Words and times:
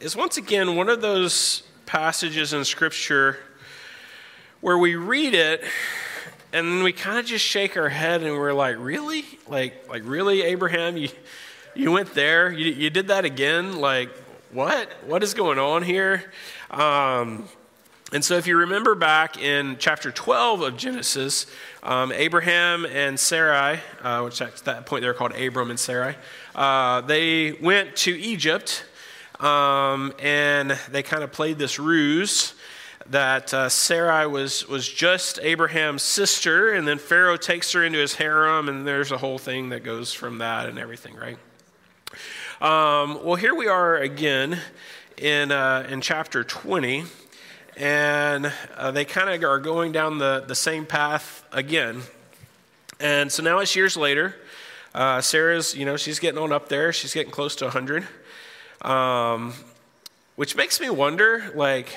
is 0.00 0.16
once 0.16 0.38
again 0.38 0.76
one 0.76 0.88
of 0.88 1.02
those 1.02 1.62
passages 1.84 2.54
in 2.54 2.64
Scripture 2.64 3.36
where 4.62 4.78
we 4.78 4.96
read 4.96 5.34
it 5.34 5.62
and 6.54 6.66
then 6.66 6.82
we 6.82 6.92
kind 6.92 7.18
of 7.18 7.26
just 7.26 7.44
shake 7.44 7.76
our 7.76 7.90
head 7.90 8.22
and 8.22 8.32
we're 8.34 8.54
like, 8.54 8.76
really? 8.78 9.24
Like, 9.46 9.88
like 9.90 10.02
really, 10.06 10.42
Abraham? 10.42 10.96
You, 10.96 11.10
you 11.74 11.92
went 11.92 12.14
there? 12.14 12.50
You, 12.50 12.72
you 12.72 12.88
did 12.88 13.08
that 13.08 13.26
again? 13.26 13.76
Like, 13.76 14.08
what? 14.52 14.90
What 15.04 15.22
is 15.22 15.34
going 15.34 15.58
on 15.58 15.82
here? 15.82 16.32
Um, 16.70 17.46
and 18.12 18.24
so, 18.24 18.36
if 18.36 18.46
you 18.46 18.56
remember 18.56 18.96
back 18.96 19.40
in 19.40 19.76
chapter 19.78 20.10
12 20.10 20.62
of 20.62 20.76
Genesis, 20.76 21.46
um, 21.82 22.10
Abraham 22.10 22.84
and 22.86 23.20
Sarai, 23.20 23.78
uh, 24.02 24.22
which 24.22 24.42
at 24.42 24.56
that 24.64 24.86
point 24.86 25.02
they're 25.02 25.14
called 25.14 25.36
Abram 25.36 25.70
and 25.70 25.78
Sarai, 25.78 26.16
uh, 26.56 27.02
they 27.02 27.52
went 27.52 27.94
to 27.96 28.18
Egypt 28.18 28.84
um, 29.40 30.12
and 30.18 30.72
they 30.90 31.02
kind 31.02 31.22
of 31.22 31.32
played 31.32 31.58
this 31.58 31.78
ruse 31.78 32.54
that 33.06 33.52
uh, 33.52 33.68
Sarai 33.68 34.26
was, 34.26 34.68
was 34.68 34.88
just 34.88 35.40
Abraham's 35.42 36.02
sister, 36.02 36.72
and 36.72 36.86
then 36.86 36.98
Pharaoh 36.98 37.36
takes 37.36 37.72
her 37.72 37.84
into 37.84 37.98
his 37.98 38.14
harem, 38.14 38.68
and 38.68 38.86
there's 38.86 39.10
a 39.10 39.18
whole 39.18 39.38
thing 39.38 39.70
that 39.70 39.82
goes 39.82 40.12
from 40.12 40.38
that 40.38 40.68
and 40.68 40.78
everything, 40.78 41.16
right? 41.16 41.38
Um, 42.60 43.24
well, 43.24 43.36
here 43.36 43.54
we 43.54 43.66
are 43.68 43.96
again 43.96 44.60
in, 45.16 45.50
uh, 45.50 45.86
in 45.88 46.02
chapter 46.02 46.44
20, 46.44 47.04
and 47.76 48.52
uh, 48.76 48.90
they 48.90 49.04
kind 49.04 49.30
of 49.30 49.48
are 49.48 49.58
going 49.58 49.92
down 49.92 50.18
the, 50.18 50.44
the 50.46 50.54
same 50.54 50.86
path 50.86 51.44
again. 51.52 52.02
And 53.00 53.32
so 53.32 53.42
now 53.42 53.58
it's 53.58 53.74
years 53.74 53.96
later. 53.96 54.36
Uh, 54.94 55.20
Sarah's, 55.20 55.74
you 55.74 55.84
know, 55.84 55.96
she's 55.96 56.18
getting 56.18 56.38
on 56.38 56.52
up 56.52 56.68
there. 56.68 56.92
She's 56.92 57.14
getting 57.14 57.32
close 57.32 57.56
to 57.56 57.64
100. 57.64 58.06
Um, 58.82 59.52
which 60.36 60.56
makes 60.56 60.80
me 60.80 60.88
wonder, 60.88 61.52
like, 61.54 61.90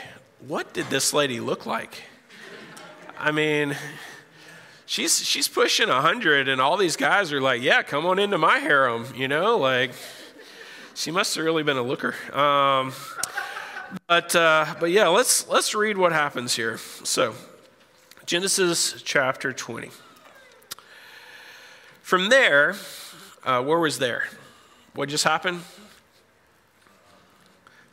what 0.47 0.73
did 0.73 0.87
this 0.87 1.13
lady 1.13 1.39
look 1.39 1.65
like? 1.65 2.03
I 3.17 3.31
mean, 3.31 3.77
she's 4.85 5.25
she's 5.25 5.47
pushing 5.47 5.87
hundred, 5.87 6.47
and 6.47 6.59
all 6.59 6.75
these 6.75 6.97
guys 6.97 7.31
are 7.31 7.39
like, 7.39 7.61
"Yeah, 7.61 7.83
come 7.83 8.05
on 8.05 8.19
into 8.19 8.37
my 8.37 8.59
harem," 8.59 9.07
you 9.15 9.27
know, 9.27 9.57
like 9.57 9.91
she 10.93 11.11
must 11.11 11.35
have 11.35 11.45
really 11.45 11.63
been 11.63 11.77
a 11.77 11.83
looker. 11.83 12.15
Um, 12.37 12.93
but 14.07 14.35
uh, 14.35 14.75
but 14.79 14.91
yeah, 14.91 15.07
let's 15.07 15.47
let's 15.47 15.73
read 15.73 15.97
what 15.97 16.11
happens 16.11 16.55
here. 16.55 16.77
So, 17.03 17.35
Genesis 18.25 19.01
chapter 19.03 19.53
twenty. 19.53 19.91
From 22.01 22.29
there, 22.29 22.75
uh, 23.45 23.63
where 23.63 23.79
was 23.79 23.99
there? 23.99 24.27
What 24.93 25.09
just 25.09 25.23
happened? 25.23 25.61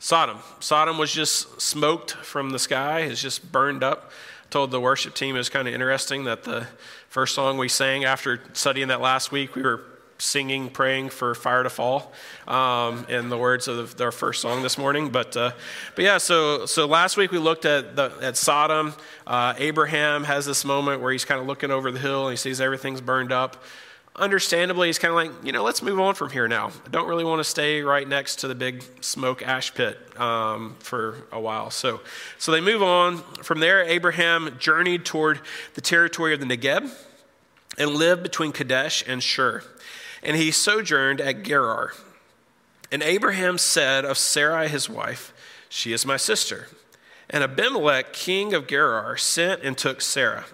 Sodom. 0.03 0.39
Sodom 0.59 0.97
was 0.97 1.13
just 1.13 1.61
smoked 1.61 2.13
from 2.13 2.49
the 2.49 2.57
sky, 2.57 3.01
it's 3.01 3.21
just 3.21 3.51
burned 3.51 3.83
up. 3.83 4.11
Told 4.49 4.71
the 4.71 4.81
worship 4.81 5.13
team 5.13 5.35
it 5.35 5.37
was 5.37 5.47
kind 5.47 5.67
of 5.67 5.75
interesting 5.75 6.23
that 6.23 6.41
the 6.43 6.65
first 7.07 7.35
song 7.35 7.59
we 7.59 7.67
sang 7.67 8.03
after 8.03 8.41
studying 8.53 8.87
that 8.87 8.99
last 8.99 9.31
week, 9.31 9.55
we 9.55 9.61
were 9.61 9.83
singing, 10.17 10.71
praying 10.71 11.09
for 11.09 11.35
fire 11.35 11.61
to 11.61 11.69
fall 11.69 12.13
um, 12.47 13.05
in 13.09 13.29
the 13.29 13.37
words 13.37 13.67
of 13.67 13.95
the, 13.95 14.05
our 14.05 14.11
first 14.11 14.41
song 14.41 14.63
this 14.63 14.75
morning. 14.75 15.09
But, 15.09 15.37
uh, 15.37 15.51
but 15.95 16.03
yeah, 16.03 16.17
so, 16.17 16.65
so 16.65 16.87
last 16.87 17.15
week 17.15 17.31
we 17.31 17.37
looked 17.37 17.65
at, 17.65 17.95
the, 17.95 18.11
at 18.23 18.37
Sodom. 18.37 18.95
Uh, 19.27 19.53
Abraham 19.59 20.23
has 20.23 20.47
this 20.47 20.65
moment 20.65 21.03
where 21.03 21.11
he's 21.11 21.25
kind 21.25 21.39
of 21.39 21.45
looking 21.45 21.69
over 21.69 21.91
the 21.91 21.99
hill 21.99 22.27
and 22.27 22.33
he 22.33 22.37
sees 22.37 22.59
everything's 22.59 23.01
burned 23.01 23.31
up 23.31 23.63
understandably, 24.21 24.87
he's 24.87 24.99
kind 24.99 25.09
of 25.09 25.15
like, 25.15 25.45
you 25.45 25.51
know, 25.51 25.63
let's 25.63 25.81
move 25.81 25.99
on 25.99 26.13
from 26.13 26.29
here 26.29 26.47
now. 26.47 26.71
I 26.85 26.89
don't 26.89 27.09
really 27.09 27.23
want 27.23 27.39
to 27.39 27.43
stay 27.43 27.81
right 27.81 28.07
next 28.07 28.37
to 28.37 28.47
the 28.47 28.53
big 28.53 28.83
smoke 29.01 29.41
ash 29.41 29.73
pit 29.73 29.97
um, 30.19 30.75
for 30.79 31.17
a 31.31 31.39
while. 31.39 31.71
So, 31.71 32.01
so 32.37 32.51
they 32.51 32.61
move 32.61 32.83
on. 32.83 33.17
From 33.43 33.59
there, 33.59 33.81
Abraham 33.83 34.55
journeyed 34.59 35.05
toward 35.05 35.41
the 35.73 35.81
territory 35.81 36.35
of 36.35 36.39
the 36.39 36.45
Negeb 36.45 36.89
and 37.77 37.89
lived 37.95 38.21
between 38.21 38.51
Kadesh 38.51 39.03
and 39.07 39.23
Shur. 39.23 39.63
And 40.21 40.37
he 40.37 40.51
sojourned 40.51 41.19
at 41.19 41.43
Gerar. 41.43 41.93
And 42.91 43.01
Abraham 43.01 43.57
said 43.57 44.05
of 44.05 44.19
Sarai 44.19 44.67
his 44.67 44.87
wife, 44.87 45.33
She 45.67 45.93
is 45.93 46.05
my 46.05 46.17
sister. 46.17 46.67
And 47.27 47.43
Abimelech, 47.43 48.13
king 48.13 48.53
of 48.53 48.67
Gerar, 48.67 49.17
sent 49.17 49.63
and 49.63 49.75
took 49.75 49.99
Sarah. 49.99 50.45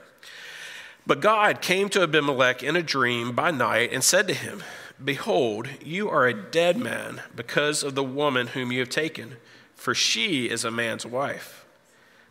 But 1.07 1.21
God 1.21 1.61
came 1.61 1.87
to 1.89 2.03
Abimelech 2.03 2.61
in 2.61 2.75
a 2.75 2.83
dream 2.83 3.31
by 3.31 3.49
night 3.49 3.93
and 3.93 4.03
said 4.03 4.27
to 4.27 4.33
him, 4.33 4.61
Behold, 5.03 5.69
you 5.81 6.09
are 6.09 6.27
a 6.27 6.33
dead 6.33 6.77
man 6.77 7.21
because 7.33 7.81
of 7.81 7.95
the 7.95 8.03
woman 8.03 8.47
whom 8.47 8.73
you 8.73 8.79
have 8.79 8.89
taken, 8.89 9.37
for 9.73 9.95
she 9.95 10.49
is 10.49 10.65
a 10.65 10.71
man's 10.71 11.05
wife. 11.05 11.65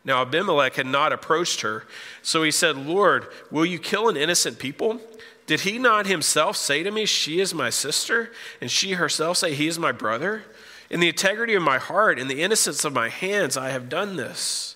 Now 0.05 0.21
Abimelech 0.21 0.75
had 0.75 0.87
not 0.87 1.11
approached 1.11 1.63
her, 1.63 1.87
so 2.21 2.43
he 2.43 2.51
said, 2.51 2.77
Lord, 2.77 3.27
will 3.51 3.65
you 3.65 3.79
kill 3.79 4.11
an 4.11 4.17
innocent 4.17 4.59
people? 4.59 5.01
Did 5.47 5.61
he 5.61 5.79
not 5.79 6.07
himself 6.07 6.57
say 6.57 6.83
to 6.83 6.91
me, 6.91 7.07
She 7.07 7.41
is 7.41 7.55
my 7.55 7.71
sister, 7.71 8.31
and 8.61 8.71
she 8.71 8.93
herself 8.93 9.39
say, 9.39 9.55
He 9.55 9.69
is 9.69 9.79
my 9.79 9.93
brother? 9.93 10.43
In 10.91 11.01
the 11.01 11.09
integrity 11.09 11.55
of 11.55 11.63
my 11.63 11.79
heart, 11.79 12.19
in 12.19 12.29
the 12.29 12.43
innocence 12.43 12.85
of 12.85 12.93
my 12.93 13.09
hands, 13.09 13.57
I 13.57 13.71
have 13.71 13.89
done 13.89 14.17
this. 14.17 14.76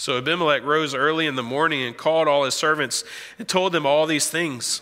So 0.00 0.16
Abimelech 0.16 0.64
rose 0.64 0.94
early 0.94 1.26
in 1.26 1.34
the 1.34 1.42
morning 1.42 1.82
and 1.82 1.94
called 1.94 2.26
all 2.26 2.44
his 2.44 2.54
servants 2.54 3.04
and 3.38 3.46
told 3.46 3.72
them 3.72 3.84
all 3.84 4.06
these 4.06 4.30
things. 4.30 4.80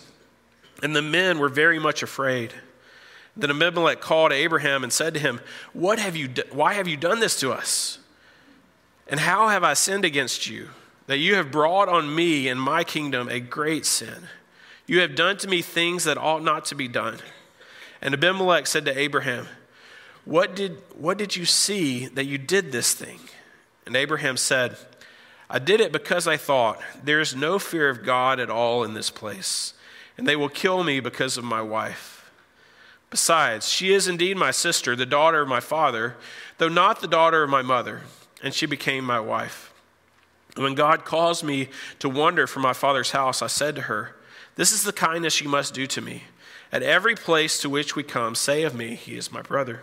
And 0.81 0.95
the 0.95 1.03
men 1.03 1.41
were 1.41 1.49
very 1.49 1.81
much 1.81 2.05
afraid. 2.05 2.55
Then 3.37 3.51
Abimelech 3.51 4.01
called 4.01 4.33
Abraham 4.33 4.85
and 4.85 4.93
said 4.93 5.15
to 5.15 5.21
him, 5.21 5.41
what 5.73 5.99
have 5.99 6.15
you 6.15 6.29
do- 6.29 6.45
Why 6.53 6.75
have 6.75 6.87
you 6.87 6.97
done 6.97 7.19
this 7.19 7.41
to 7.41 7.51
us? 7.51 7.99
And 9.09 9.19
how 9.19 9.49
have 9.49 9.65
I 9.65 9.75
sinned 9.75 10.05
against 10.05 10.47
you, 10.49 10.69
that 11.09 11.19
you 11.19 11.35
have 11.35 11.51
brought 11.51 11.89
on 11.89 12.15
me 12.15 12.47
and 12.47 12.63
my 12.63 12.85
kingdom 12.85 13.29
a 13.29 13.41
great 13.41 13.87
sin? 13.87 14.29
You 14.87 15.01
have 15.01 15.17
done 15.17 15.37
to 15.39 15.49
me 15.49 15.63
things 15.63 16.05
that 16.05 16.17
ought 16.17 16.45
not 16.45 16.65
to 16.67 16.77
be 16.77 16.87
done. 16.87 17.19
And 18.01 18.15
Abimelech 18.15 18.69
said 18.69 18.85
to 18.85 18.97
Abraham, 18.97 19.49
What 20.25 20.55
did, 20.55 20.81
what 20.97 21.19
did 21.19 21.35
you 21.35 21.45
see 21.45 22.07
that 22.07 22.27
you 22.27 22.39
did 22.39 22.71
this 22.71 22.95
thing? 22.95 23.19
And 23.85 23.97
Abraham 23.97 24.37
said, 24.37 24.77
I 25.51 25.59
did 25.59 25.81
it 25.81 25.93
because 25.93 26.27
I 26.27 26.37
thought, 26.37 26.81
there 27.03 27.21
is 27.21 27.35
no 27.35 27.59
fear 27.59 27.89
of 27.89 28.05
God 28.05 28.39
at 28.39 28.51
all 28.51 28.85
in 28.85 28.95
this 28.95 29.11
place, 29.11 29.73
and 30.17 30.27
they 30.27 30.37
will 30.37 30.49
kill 30.49 30.85
me 30.85 31.01
because 31.01 31.39
of 31.39 31.45
my 31.45 31.63
wife. 31.63 32.31
Besides, 33.11 33.69
she 33.69 33.95
is 33.95 34.07
indeed 34.07 34.37
my 34.37 34.51
sister, 34.51 34.95
the 34.95 35.07
daughter 35.07 35.41
of 35.41 35.49
my 35.49 35.61
father, 35.61 36.17
though 36.59 36.69
not 36.69 37.01
the 37.01 37.09
daughter 37.09 37.43
of 37.43 37.49
my 37.49 37.63
mother, 37.63 38.03
and 38.43 38.53
she 38.53 38.67
became 38.67 39.05
my 39.05 39.21
wife. 39.21 39.73
when 40.57 40.75
God 40.75 41.05
caused 41.05 41.45
me 41.45 41.69
to 42.01 42.09
wander 42.09 42.47
from 42.47 42.63
my 42.63 42.73
father's 42.73 43.13
house, 43.13 43.43
I 43.43 43.47
said 43.47 43.77
to 43.77 43.83
her, 43.83 44.17
This 44.57 44.73
is 44.73 44.83
the 44.83 44.93
kindness 44.93 45.41
you 45.41 45.49
must 45.49 45.73
do 45.73 45.87
to 45.87 46.01
me. 46.01 46.25
At 46.73 46.83
every 46.83 47.15
place 47.15 47.61
to 47.61 47.71
which 47.71 47.95
we 47.95 48.03
come, 48.03 48.35
say 48.35 48.65
of 48.65 48.75
me, 48.75 48.97
He 48.97 49.17
is 49.17 49.33
my 49.33 49.41
brother. 49.41 49.83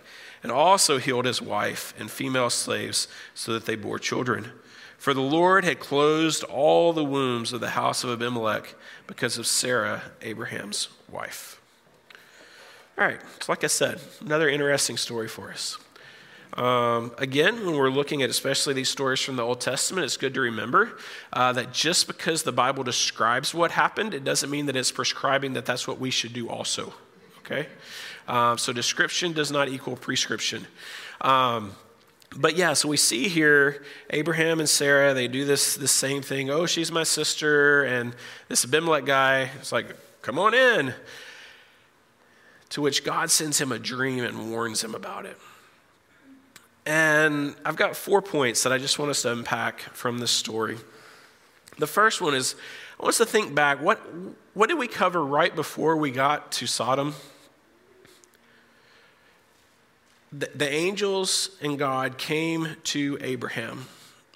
and 0.43 0.51
also 0.51 0.97
healed 0.97 1.25
his 1.25 1.41
wife 1.41 1.93
and 1.99 2.09
female 2.09 2.49
slaves 2.49 3.07
so 3.33 3.53
that 3.53 3.65
they 3.65 3.75
bore 3.75 3.99
children. 3.99 4.51
For 4.97 5.13
the 5.13 5.21
Lord 5.21 5.63
had 5.65 5.79
closed 5.79 6.43
all 6.43 6.93
the 6.93 7.03
wombs 7.03 7.53
of 7.53 7.59
the 7.59 7.71
house 7.71 8.03
of 8.03 8.11
Abimelech 8.11 8.75
because 9.07 9.37
of 9.37 9.47
Sarah, 9.47 10.03
Abraham's 10.21 10.89
wife. 11.09 11.59
All 12.97 13.05
right, 13.05 13.19
so 13.39 13.51
like 13.51 13.63
I 13.63 13.67
said, 13.67 13.99
another 14.19 14.47
interesting 14.47 14.97
story 14.97 15.27
for 15.27 15.51
us. 15.51 15.77
Um, 16.53 17.13
again, 17.17 17.65
when 17.65 17.77
we're 17.77 17.89
looking 17.89 18.21
at 18.21 18.29
especially 18.29 18.73
these 18.73 18.89
stories 18.89 19.21
from 19.21 19.37
the 19.37 19.43
Old 19.43 19.61
Testament, 19.61 20.05
it's 20.05 20.17
good 20.17 20.33
to 20.33 20.41
remember 20.41 20.97
uh, 21.31 21.53
that 21.53 21.71
just 21.71 22.07
because 22.07 22.43
the 22.43 22.51
Bible 22.51 22.83
describes 22.83 23.53
what 23.53 23.71
happened, 23.71 24.13
it 24.13 24.23
doesn't 24.23 24.49
mean 24.49 24.65
that 24.65 24.75
it's 24.75 24.91
prescribing 24.91 25.53
that 25.53 25.65
that's 25.65 25.87
what 25.87 25.97
we 25.97 26.11
should 26.11 26.33
do 26.33 26.49
also. 26.49 26.93
Okay? 27.51 27.67
Um, 28.27 28.57
so 28.57 28.71
description 28.71 29.33
does 29.33 29.51
not 29.51 29.67
equal 29.67 29.97
prescription. 29.97 30.65
Um, 31.19 31.75
but 32.33 32.55
yeah, 32.55 32.73
so 32.73 32.87
we 32.87 32.95
see 32.95 33.27
here 33.27 33.83
Abraham 34.09 34.59
and 34.59 34.69
Sarah, 34.69 35.13
they 35.13 35.27
do 35.27 35.43
this, 35.43 35.75
this 35.75 35.91
same 35.91 36.21
thing. 36.21 36.49
Oh, 36.49 36.65
she's 36.65 36.91
my 36.91 37.03
sister. 37.03 37.83
And 37.83 38.15
this 38.47 38.63
Abimelech 38.63 39.05
guy 39.05 39.49
is 39.61 39.71
like, 39.71 39.97
come 40.21 40.39
on 40.39 40.53
in. 40.53 40.93
To 42.69 42.81
which 42.81 43.03
God 43.03 43.29
sends 43.29 43.59
him 43.59 43.73
a 43.73 43.79
dream 43.79 44.23
and 44.23 44.49
warns 44.49 44.81
him 44.81 44.95
about 44.95 45.25
it. 45.25 45.37
And 46.85 47.55
I've 47.65 47.75
got 47.75 47.97
four 47.97 48.21
points 48.21 48.63
that 48.63 48.71
I 48.71 48.77
just 48.77 48.97
want 48.97 49.11
us 49.11 49.23
to 49.23 49.33
unpack 49.33 49.81
from 49.81 50.19
this 50.19 50.31
story. 50.31 50.77
The 51.77 51.87
first 51.87 52.21
one 52.21 52.33
is 52.33 52.55
I 52.97 53.03
want 53.03 53.09
us 53.09 53.17
to 53.17 53.25
think 53.25 53.53
back 53.53 53.81
what, 53.81 53.99
what 54.53 54.69
did 54.69 54.77
we 54.77 54.87
cover 54.87 55.23
right 55.23 55.53
before 55.53 55.97
we 55.97 56.11
got 56.11 56.53
to 56.53 56.65
Sodom? 56.65 57.13
The, 60.31 60.49
the 60.55 60.69
angels 60.69 61.49
and 61.61 61.77
God 61.77 62.17
came 62.17 62.75
to 62.85 63.17
Abraham 63.21 63.87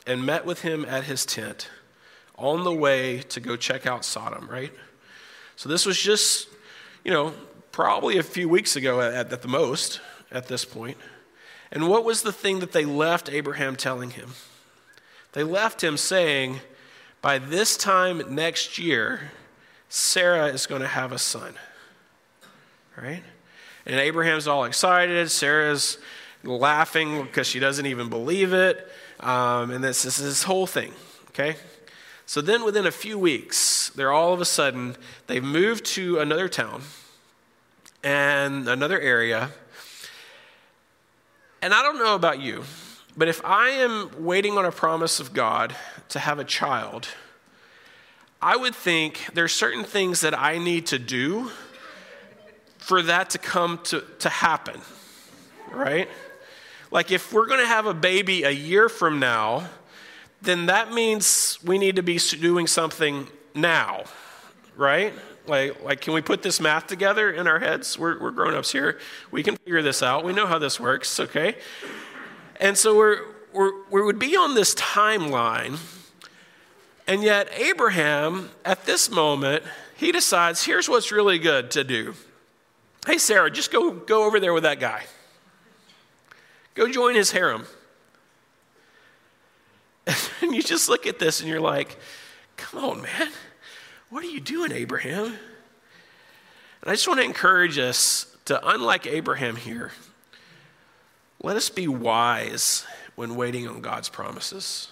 and 0.05 0.25
met 0.25 0.45
with 0.45 0.61
him 0.61 0.85
at 0.85 1.05
his 1.05 1.25
tent 1.25 1.69
on 2.37 2.63
the 2.63 2.73
way 2.73 3.19
to 3.19 3.39
go 3.39 3.55
check 3.55 3.85
out 3.85 4.03
Sodom, 4.03 4.47
right? 4.49 4.73
So 5.55 5.69
this 5.69 5.85
was 5.85 5.97
just, 5.97 6.49
you 7.03 7.11
know, 7.11 7.33
probably 7.71 8.17
a 8.17 8.23
few 8.23 8.49
weeks 8.49 8.75
ago 8.75 9.01
at, 9.01 9.31
at 9.31 9.41
the 9.41 9.47
most 9.47 10.01
at 10.31 10.47
this 10.47 10.65
point. 10.65 10.97
And 11.71 11.87
what 11.89 12.03
was 12.05 12.21
the 12.21 12.31
thing 12.31 12.59
that 12.59 12.71
they 12.71 12.85
left 12.85 13.29
Abraham 13.29 13.75
telling 13.75 14.11
him? 14.11 14.31
They 15.31 15.43
left 15.43 15.83
him 15.83 15.97
saying, 15.97 16.59
by 17.21 17.39
this 17.39 17.75
time 17.75 18.21
next 18.33 18.77
year, 18.77 19.31
Sarah 19.89 20.47
is 20.47 20.67
going 20.67 20.81
to 20.81 20.87
have 20.87 21.11
a 21.11 21.17
son. 21.17 21.55
Right? 22.95 23.23
And 23.85 23.99
Abraham's 23.99 24.47
all 24.47 24.63
excited. 24.63 25.29
Sarah's 25.29 25.97
laughing 26.43 27.23
because 27.23 27.47
she 27.47 27.59
doesn't 27.59 27.85
even 27.85 28.09
believe 28.09 28.53
it. 28.53 28.91
Um, 29.19 29.71
and 29.71 29.83
this 29.83 30.05
is 30.05 30.17
this 30.17 30.43
whole 30.43 30.67
thing. 30.67 30.91
Okay? 31.29 31.55
So 32.25 32.41
then 32.41 32.63
within 32.63 32.85
a 32.85 32.91
few 32.91 33.19
weeks, 33.19 33.91
they're 33.95 34.11
all 34.11 34.33
of 34.33 34.41
a 34.41 34.45
sudden, 34.45 34.97
they've 35.27 35.43
moved 35.43 35.85
to 35.85 36.19
another 36.19 36.49
town 36.49 36.81
and 38.03 38.67
another 38.67 38.99
area 38.99 39.51
and 41.65 41.73
I 41.73 41.81
don't 41.81 41.97
know 41.97 42.13
about 42.13 42.39
you, 42.39 42.63
but 43.17 43.27
if 43.27 43.43
I 43.43 43.69
am 43.69 44.11
waiting 44.23 44.55
on 44.55 44.65
a 44.65 44.71
promise 44.71 45.19
of 45.19 45.33
God 45.33 45.75
to 46.09 46.19
have 46.19 46.37
a 46.37 46.43
child, 46.43 47.07
I 48.39 48.55
would 48.55 48.75
think 48.75 49.29
there's 49.33 49.51
certain 49.51 49.83
things 49.83 50.21
that 50.21 50.37
I 50.37 50.59
need 50.59 50.85
to 50.85 50.99
do 50.99 51.49
for 52.85 53.01
that 53.01 53.31
to 53.31 53.39
come 53.39 53.79
to, 53.79 54.03
to 54.19 54.29
happen, 54.29 54.79
right? 55.71 56.07
Like 56.91 57.09
if 57.09 57.33
we're 57.33 57.47
going 57.47 57.61
to 57.61 57.65
have 57.65 57.87
a 57.87 57.95
baby 57.95 58.43
a 58.43 58.51
year 58.51 58.89
from 58.89 59.17
now, 59.17 59.67
then 60.43 60.67
that 60.67 60.93
means 60.93 61.57
we 61.63 61.79
need 61.79 61.95
to 61.95 62.03
be 62.03 62.19
doing 62.19 62.67
something 62.67 63.27
now, 63.55 64.03
right? 64.77 65.15
Like, 65.47 65.83
like, 65.83 66.01
can 66.01 66.13
we 66.13 66.21
put 66.21 66.43
this 66.43 66.61
math 66.61 66.85
together 66.85 67.31
in 67.31 67.47
our 67.47 67.57
heads? 67.57 67.97
We're, 67.97 68.19
we're 68.19 68.29
grown 68.29 68.53
ups 68.53 68.71
here. 68.71 68.99
We 69.31 69.41
can 69.41 69.55
figure 69.57 69.81
this 69.81 70.03
out. 70.03 70.23
We 70.23 70.33
know 70.33 70.45
how 70.45 70.59
this 70.59 70.79
works, 70.79 71.19
okay? 71.19 71.55
And 72.59 72.77
so 72.77 72.95
we're, 72.95 73.19
we're, 73.51 73.71
we 73.89 74.03
would 74.03 74.19
be 74.19 74.35
on 74.35 74.53
this 74.53 74.75
timeline. 74.75 75.79
And 77.07 77.23
yet, 77.23 77.49
Abraham, 77.57 78.51
at 78.63 78.85
this 78.85 79.09
moment, 79.09 79.63
he 79.95 80.11
decides 80.11 80.65
here's 80.65 80.87
what's 80.87 81.11
really 81.11 81.39
good 81.39 81.71
to 81.71 81.83
do. 81.83 82.13
Hey, 83.05 83.17
Sarah, 83.19 83.51
just 83.51 83.71
go, 83.71 83.91
go 83.91 84.25
over 84.25 84.39
there 84.39 84.53
with 84.53 84.63
that 84.63 84.79
guy. 84.79 85.03
Go 86.73 86.87
join 86.89 87.15
his 87.15 87.31
harem. 87.31 87.65
And 90.41 90.53
you 90.53 90.61
just 90.61 90.89
look 90.89 91.07
at 91.07 91.17
this 91.17 91.39
and 91.39 91.49
you're 91.49 91.61
like, 91.61 91.97
come 92.57 92.83
on, 92.83 93.01
man. 93.01 93.29
What 94.09 94.23
are 94.23 94.27
you 94.27 94.39
doing, 94.39 94.71
Abraham? 94.71 95.25
And 95.25 95.37
I 96.85 96.91
just 96.91 97.07
want 97.07 97.19
to 97.19 97.25
encourage 97.25 97.79
us 97.79 98.35
to, 98.45 98.67
unlike 98.67 99.07
Abraham 99.07 99.55
here, 99.55 99.91
let 101.41 101.57
us 101.57 101.69
be 101.69 101.87
wise 101.87 102.85
when 103.15 103.35
waiting 103.35 103.67
on 103.67 103.81
God's 103.81 104.09
promises. 104.09 104.89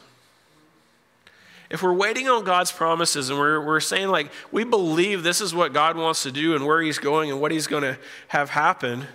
If 1.73 1.81
we're 1.81 1.91
waiting 1.91 2.29
on 2.29 2.43
God's 2.43 2.71
promises 2.71 3.31
and 3.31 3.39
we're, 3.39 3.59
we're 3.59 3.79
saying, 3.79 4.09
like, 4.09 4.31
we 4.51 4.63
believe 4.63 5.23
this 5.23 5.41
is 5.41 5.55
what 5.55 5.73
God 5.73 5.97
wants 5.97 6.21
to 6.21 6.31
do 6.31 6.55
and 6.55 6.67
where 6.67 6.79
He's 6.79 6.99
going 6.99 7.31
and 7.31 7.41
what 7.41 7.51
He's 7.51 7.65
going 7.65 7.81
to 7.81 7.97
have 8.27 8.51
happen, 8.51 9.07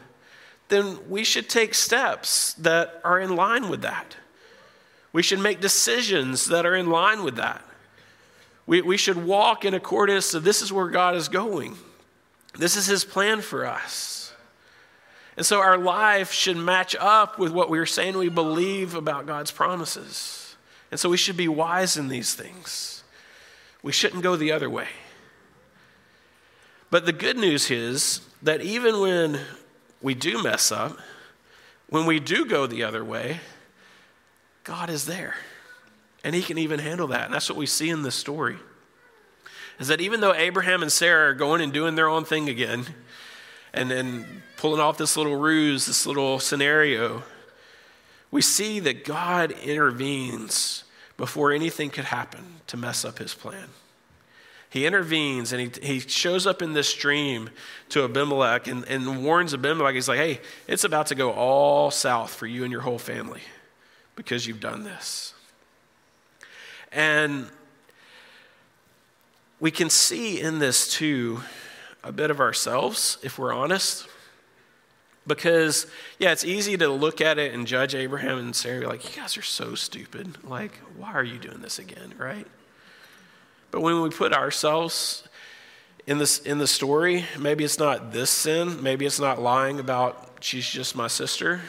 then 0.67 0.99
we 1.09 1.23
should 1.23 1.49
take 1.49 1.73
steps 1.73 2.55
that 2.55 3.01
are 3.05 3.21
in 3.21 3.37
line 3.37 3.69
with 3.69 3.83
that. 3.83 4.17
We 5.13 5.23
should 5.23 5.39
make 5.39 5.61
decisions 5.61 6.47
that 6.47 6.67
are 6.67 6.75
in 6.75 6.91
line 6.91 7.23
with 7.23 7.37
that. 7.37 7.65
We, 8.67 8.83
we 8.83 8.97
should 8.97 9.25
walk 9.25 9.65
in 9.65 9.73
accordance 9.73 10.33
to 10.33 10.41
this 10.41 10.61
is 10.61 10.73
where 10.73 10.89
God 10.89 11.15
is 11.15 11.29
going. 11.29 11.77
This 12.59 12.75
is 12.75 12.87
his 12.87 13.05
plan 13.05 13.41
for 13.41 13.67
us. 13.67 14.33
And 15.37 15.47
so 15.47 15.61
our 15.61 15.79
life 15.79 16.33
should 16.33 16.57
match 16.57 16.97
up 16.99 17.39
with 17.39 17.53
what 17.53 17.71
we 17.71 17.79
are 17.79 17.87
saying 17.87 18.19
we 18.19 18.29
believe 18.29 18.97
about 18.97 19.27
God's 19.27 19.53
promises. 19.53 20.48
And 20.90 20.99
so 20.99 21.09
we 21.09 21.16
should 21.16 21.37
be 21.37 21.49
wise 21.49 21.97
in 21.97 22.09
these 22.09 22.35
things. 22.35 23.02
We 23.83 23.92
shouldn't 23.92 24.23
go 24.23 24.37
the 24.37 24.52
other 24.52 24.71
way. 24.71 24.88
But 26.90 27.07
the 27.07 27.12
good 27.12 27.37
news 27.37 27.71
is 27.71 28.23
that 28.42 28.62
even 28.62 29.00
when 29.00 29.40
we 30.00 30.14
do 30.14 30.42
mess 30.42 30.73
up, 30.73 30.97
when 31.88 32.07
we 32.07 32.21
do 32.21 32.45
go 32.47 32.66
the 32.66 32.85
other 32.85 33.04
way, 33.04 33.40
God 34.64 34.90
is 34.90 35.07
there. 35.07 35.35
And 36.25 36.35
he 36.35 36.42
can 36.42 36.59
even 36.59 36.80
handle 36.80 37.07
that. 37.09 37.26
And 37.26 37.35
that's 37.35 37.49
what 37.49 37.59
we 37.59 37.66
see 37.66 37.90
in 37.90 38.02
this 38.02 38.14
story. 38.14 38.57
Is 39.78 39.88
that 39.88 40.00
even 40.00 40.21
though 40.21 40.35
Abraham 40.35 40.83
and 40.83 40.90
Sarah 40.90 41.30
are 41.30 41.35
going 41.35 41.61
and 41.61 41.73
doing 41.73 41.95
their 41.95 42.09
own 42.09 42.25
thing 42.25 42.49
again, 42.49 42.87
and 43.73 43.90
then 43.90 44.42
pulling 44.57 44.80
off 44.80 44.99
this 44.99 45.16
little 45.16 45.37
ruse, 45.37 45.87
this 45.87 46.07
little 46.07 46.38
scenario, 46.38 47.23
we 48.30 48.42
see 48.42 48.80
that 48.80 49.04
God 49.04 49.52
intervenes 49.52 50.85
before 51.16 51.52
anything 51.52 51.90
could 51.90 52.04
happen 52.04 52.61
to 52.66 52.76
mess 52.76 53.04
up 53.04 53.18
his 53.18 53.35
plan. 53.35 53.68
He 54.70 54.85
intervenes 54.85 55.52
and 55.52 55.75
he, 55.76 55.87
he 55.87 56.00
shows 56.00 56.47
up 56.47 56.61
in 56.61 56.75
this 56.75 56.92
dream 56.92 57.49
to 57.88 58.04
Abimelech 58.04 58.66
and, 58.66 58.85
and 58.85 59.25
warns 59.25 59.54
Abimelech. 59.54 59.94
He's 59.94 60.08
like, 60.08 60.18
hey, 60.18 60.40
it's 60.66 60.85
about 60.85 61.06
to 61.06 61.14
go 61.14 61.32
all 61.32 61.90
south 61.90 62.35
for 62.35 62.47
you 62.47 62.64
and 62.64 62.73
your 62.73 62.82
whole 62.82 62.99
family 62.99 63.40
because 64.14 64.47
you've 64.47 64.61
done 64.61 64.85
this. 64.85 65.32
And 66.92 67.49
we 69.58 69.70
can 69.70 69.90
see 69.90 70.40
in 70.40 70.58
this 70.58 70.92
too 70.92 71.40
a 72.04 72.12
bit 72.12 72.30
of 72.30 72.38
ourselves, 72.38 73.18
if 73.23 73.38
we're 73.38 73.52
honest. 73.52 74.06
Because, 75.28 75.87
yeah, 76.18 76.32
it's 76.32 76.44
easy 76.44 76.76
to 76.78 76.88
look 76.88 77.20
at 77.20 77.38
it 77.38 77.54
and 77.54 77.66
judge 77.66 77.94
Abraham 77.94 78.38
and 78.38 78.56
Sarah, 78.56 78.88
like, 78.88 79.04
you 79.04 79.20
guys 79.20 79.37
are 79.37 79.42
so 79.42 79.76
stupid. 79.76 80.42
Like, 80.42 80.73
why 80.97 81.12
are 81.12 81.23
you 81.23 81.38
doing 81.38 81.61
this 81.61 81.78
again, 81.78 82.14
right? 82.18 82.47
But 83.70 83.82
when 83.82 84.00
we 84.02 84.08
put 84.08 84.32
ourselves 84.32 85.28
in, 86.06 86.18
this, 86.18 86.38
in 86.40 86.58
the 86.58 86.66
story, 86.66 87.26
maybe 87.38 87.62
it's 87.62 87.78
not 87.78 88.12
this 88.12 88.30
sin, 88.30 88.82
maybe 88.82 89.04
it's 89.04 89.20
not 89.20 89.40
lying 89.40 89.78
about 89.78 90.38
she's 90.40 90.66
just 90.66 90.97
my 90.97 91.06
sister, 91.06 91.61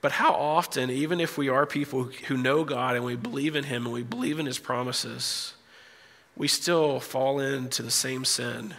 but 0.00 0.12
how 0.12 0.32
often, 0.32 0.90
even 0.90 1.18
if 1.18 1.36
we 1.36 1.48
are 1.48 1.66
people 1.66 2.04
who 2.04 2.36
know 2.36 2.62
God 2.62 2.94
and 2.94 3.04
we 3.04 3.16
believe 3.16 3.56
in 3.56 3.64
Him 3.64 3.84
and 3.84 3.92
we 3.92 4.02
believe 4.02 4.38
in 4.38 4.46
His 4.46 4.58
promises, 4.58 5.54
we 6.36 6.46
still 6.46 7.00
fall 7.00 7.40
into 7.40 7.82
the 7.82 7.90
same 7.90 8.24
sin 8.24 8.74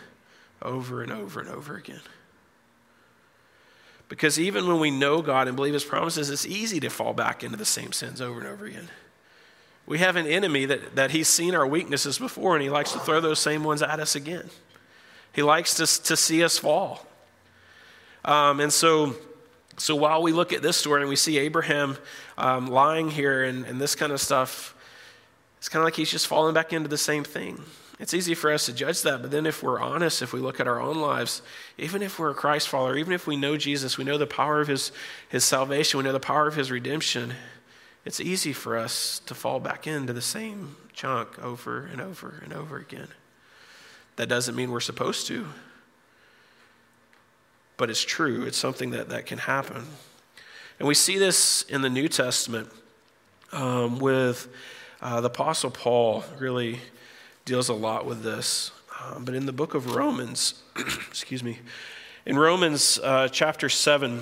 over 0.61 1.01
and 1.01 1.11
over 1.11 1.41
and 1.41 1.49
over 1.49 1.75
again? 1.75 2.01
Because 4.09 4.39
even 4.39 4.67
when 4.67 4.79
we 4.79 4.89
know 4.91 5.21
God 5.21 5.47
and 5.47 5.55
believe 5.55 5.73
his 5.73 5.85
promises, 5.85 6.29
it's 6.31 6.45
easy 6.45 6.79
to 6.79 6.89
fall 6.89 7.13
back 7.13 7.43
into 7.43 7.55
the 7.55 7.65
same 7.65 7.91
sins 7.91 8.19
over 8.19 8.39
and 8.39 8.49
over 8.49 8.65
again. 8.65 8.89
We 9.85 9.99
have 9.99 10.15
an 10.15 10.27
enemy 10.27 10.65
that, 10.65 10.95
that 10.95 11.11
he's 11.11 11.27
seen 11.27 11.55
our 11.55 11.65
weaknesses 11.65 12.17
before 12.17 12.55
and 12.55 12.63
he 12.63 12.69
likes 12.69 12.91
to 12.93 12.99
throw 12.99 13.21
those 13.21 13.39
same 13.39 13.63
ones 13.63 13.81
at 13.81 13.99
us 13.99 14.15
again. 14.15 14.49
He 15.33 15.43
likes 15.43 15.75
to, 15.75 15.85
to 16.03 16.17
see 16.17 16.43
us 16.43 16.57
fall. 16.57 17.05
Um, 18.25 18.59
and 18.59 18.73
so, 18.73 19.15
so 19.77 19.95
while 19.95 20.21
we 20.23 20.31
look 20.31 20.53
at 20.53 20.63
this 20.63 20.75
story 20.75 21.01
and 21.01 21.09
we 21.09 21.15
see 21.15 21.37
Abraham 21.37 21.97
um, 22.37 22.67
lying 22.67 23.09
here 23.11 23.43
and, 23.43 23.65
and 23.65 23.79
this 23.79 23.95
kind 23.95 24.11
of 24.11 24.19
stuff, 24.19 24.75
it's 25.59 25.69
kind 25.69 25.81
of 25.81 25.85
like 25.85 25.95
he's 25.95 26.11
just 26.11 26.27
falling 26.27 26.53
back 26.53 26.73
into 26.73 26.89
the 26.89 26.97
same 26.97 27.23
thing. 27.23 27.63
It's 27.99 28.13
easy 28.13 28.33
for 28.33 28.51
us 28.51 28.65
to 28.67 28.73
judge 28.73 29.01
that, 29.01 29.21
but 29.21 29.29
then 29.29 29.45
if 29.45 29.61
we're 29.61 29.79
honest, 29.79 30.21
if 30.21 30.31
we 30.31 30.39
look 30.39 30.61
at 30.61 30.67
our 30.67 30.79
own 30.79 31.01
lives, 31.01 31.41
even 31.77 32.01
if 32.01 32.17
we're 32.17 32.29
a 32.29 32.35
Christ 32.35 32.69
follower, 32.69 32.95
even 32.95 33.11
if 33.11 33.27
we 33.27 33.35
know 33.35 33.57
Jesus, 33.57 33.97
we 33.97 34.05
know 34.05 34.17
the 34.17 34.25
power 34.25 34.61
of 34.61 34.69
his, 34.69 34.93
his 35.27 35.43
salvation, 35.43 35.97
we 35.97 36.05
know 36.05 36.13
the 36.13 36.19
power 36.19 36.47
of 36.47 36.55
his 36.55 36.71
redemption, 36.71 37.33
it's 38.05 38.21
easy 38.21 38.53
for 38.53 38.77
us 38.77 39.19
to 39.25 39.35
fall 39.35 39.59
back 39.59 39.85
into 39.85 40.13
the 40.13 40.21
same 40.21 40.77
chunk 40.93 41.37
over 41.43 41.85
and 41.85 41.99
over 41.99 42.39
and 42.41 42.53
over 42.53 42.77
again. 42.77 43.09
That 44.15 44.29
doesn't 44.29 44.55
mean 44.55 44.71
we're 44.71 44.79
supposed 44.79 45.27
to, 45.27 45.45
but 47.75 47.89
it's 47.89 48.03
true. 48.03 48.43
It's 48.43 48.57
something 48.57 48.91
that, 48.91 49.09
that 49.09 49.25
can 49.25 49.39
happen. 49.39 49.83
And 50.79 50.87
we 50.87 50.93
see 50.93 51.17
this 51.17 51.63
in 51.63 51.81
the 51.81 51.89
New 51.89 52.07
Testament 52.07 52.69
um, 53.51 53.99
with 53.99 54.47
uh, 55.01 55.19
the 55.19 55.27
Apostle 55.27 55.71
Paul, 55.71 56.23
really 56.37 56.79
deals 57.49 57.67
a 57.67 57.73
lot 57.73 58.05
with 58.05 58.21
this. 58.21 58.71
Um, 59.01 59.25
but 59.25 59.33
in 59.33 59.47
the 59.47 59.51
book 59.51 59.73
of 59.73 59.95
Romans, 59.95 60.61
excuse 61.09 61.43
me, 61.43 61.57
in 62.27 62.37
Romans 62.37 62.99
uh, 63.03 63.27
chapter 63.27 63.69
7, 63.69 64.21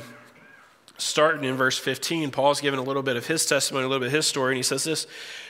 starting 0.98 1.43
in 1.43 1.55
verse 1.55 1.77
15, 1.77 2.31
Paul's 2.31 2.62
given 2.62 2.79
a 2.79 2.81
little 2.81 3.03
bit 3.03 3.17
of 3.17 3.27
his 3.27 3.46
testimony, 3.46 3.84
a 3.84 3.89
little 3.89 4.00
bit 4.00 4.07
of 4.07 4.13
his 4.13 4.25
story, 4.25 4.53
and 4.53 4.57
he 4.57 4.63
says 4.63 4.86
this 4.86 5.07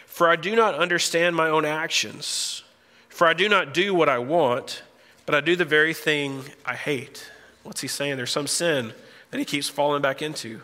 For 0.07 0.27
I 0.27 0.37
do 0.37 0.55
not 0.55 0.73
understand 0.73 1.35
my 1.35 1.49
own 1.49 1.65
actions, 1.65 2.63
for 3.09 3.27
I 3.27 3.35
do 3.35 3.47
not 3.47 3.75
do 3.75 3.93
what 3.93 4.09
I 4.09 4.17
want, 4.17 4.81
but 5.27 5.35
I 5.35 5.41
do 5.41 5.55
the 5.55 5.63
very 5.63 5.93
thing 5.93 6.45
I 6.65 6.73
hate. 6.73 7.29
What's 7.61 7.81
he 7.81 7.87
saying? 7.87 8.17
There's 8.17 8.31
some 8.31 8.47
sin 8.47 8.91
that 9.29 9.37
he 9.37 9.45
keeps 9.45 9.69
falling 9.69 10.01
back 10.01 10.23
into. 10.23 10.61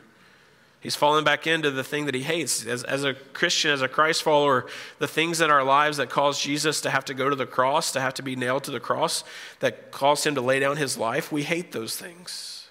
He's 0.84 0.98
fallen 0.98 1.24
back 1.24 1.48
into 1.48 1.72
the 1.72 1.84
thing 1.84 2.08
that 2.08 2.14
he 2.14 2.24
hates. 2.24 2.66
As, 2.66 2.84
as 2.84 3.06
a 3.06 3.14
Christian, 3.14 3.72
as 3.72 3.82
a 3.82 3.88
Christ 3.88 4.22
follower, 4.22 4.68
the 5.00 5.08
things 5.08 5.40
in 5.40 5.50
our 5.50 5.64
lives 5.64 5.96
that 5.96 6.10
cause 6.10 6.42
Jesus 6.42 6.82
to 6.82 6.90
have 6.90 7.06
to 7.06 7.14
go 7.14 7.30
to 7.30 7.38
the 7.38 7.46
cross, 7.46 7.94
to 7.94 8.02
have 8.02 8.14
to 8.16 8.22
be 8.22 8.36
nailed 8.36 8.66
to 8.66 8.72
the 8.72 8.82
cross, 8.82 9.24
that 9.62 9.92
cause 9.92 10.26
him 10.26 10.36
to 10.36 10.42
lay 10.42 10.60
down 10.60 10.76
his 10.76 10.98
life, 10.98 11.32
we 11.32 11.44
hate 11.44 11.72
those 11.72 11.96
things. 11.96 12.68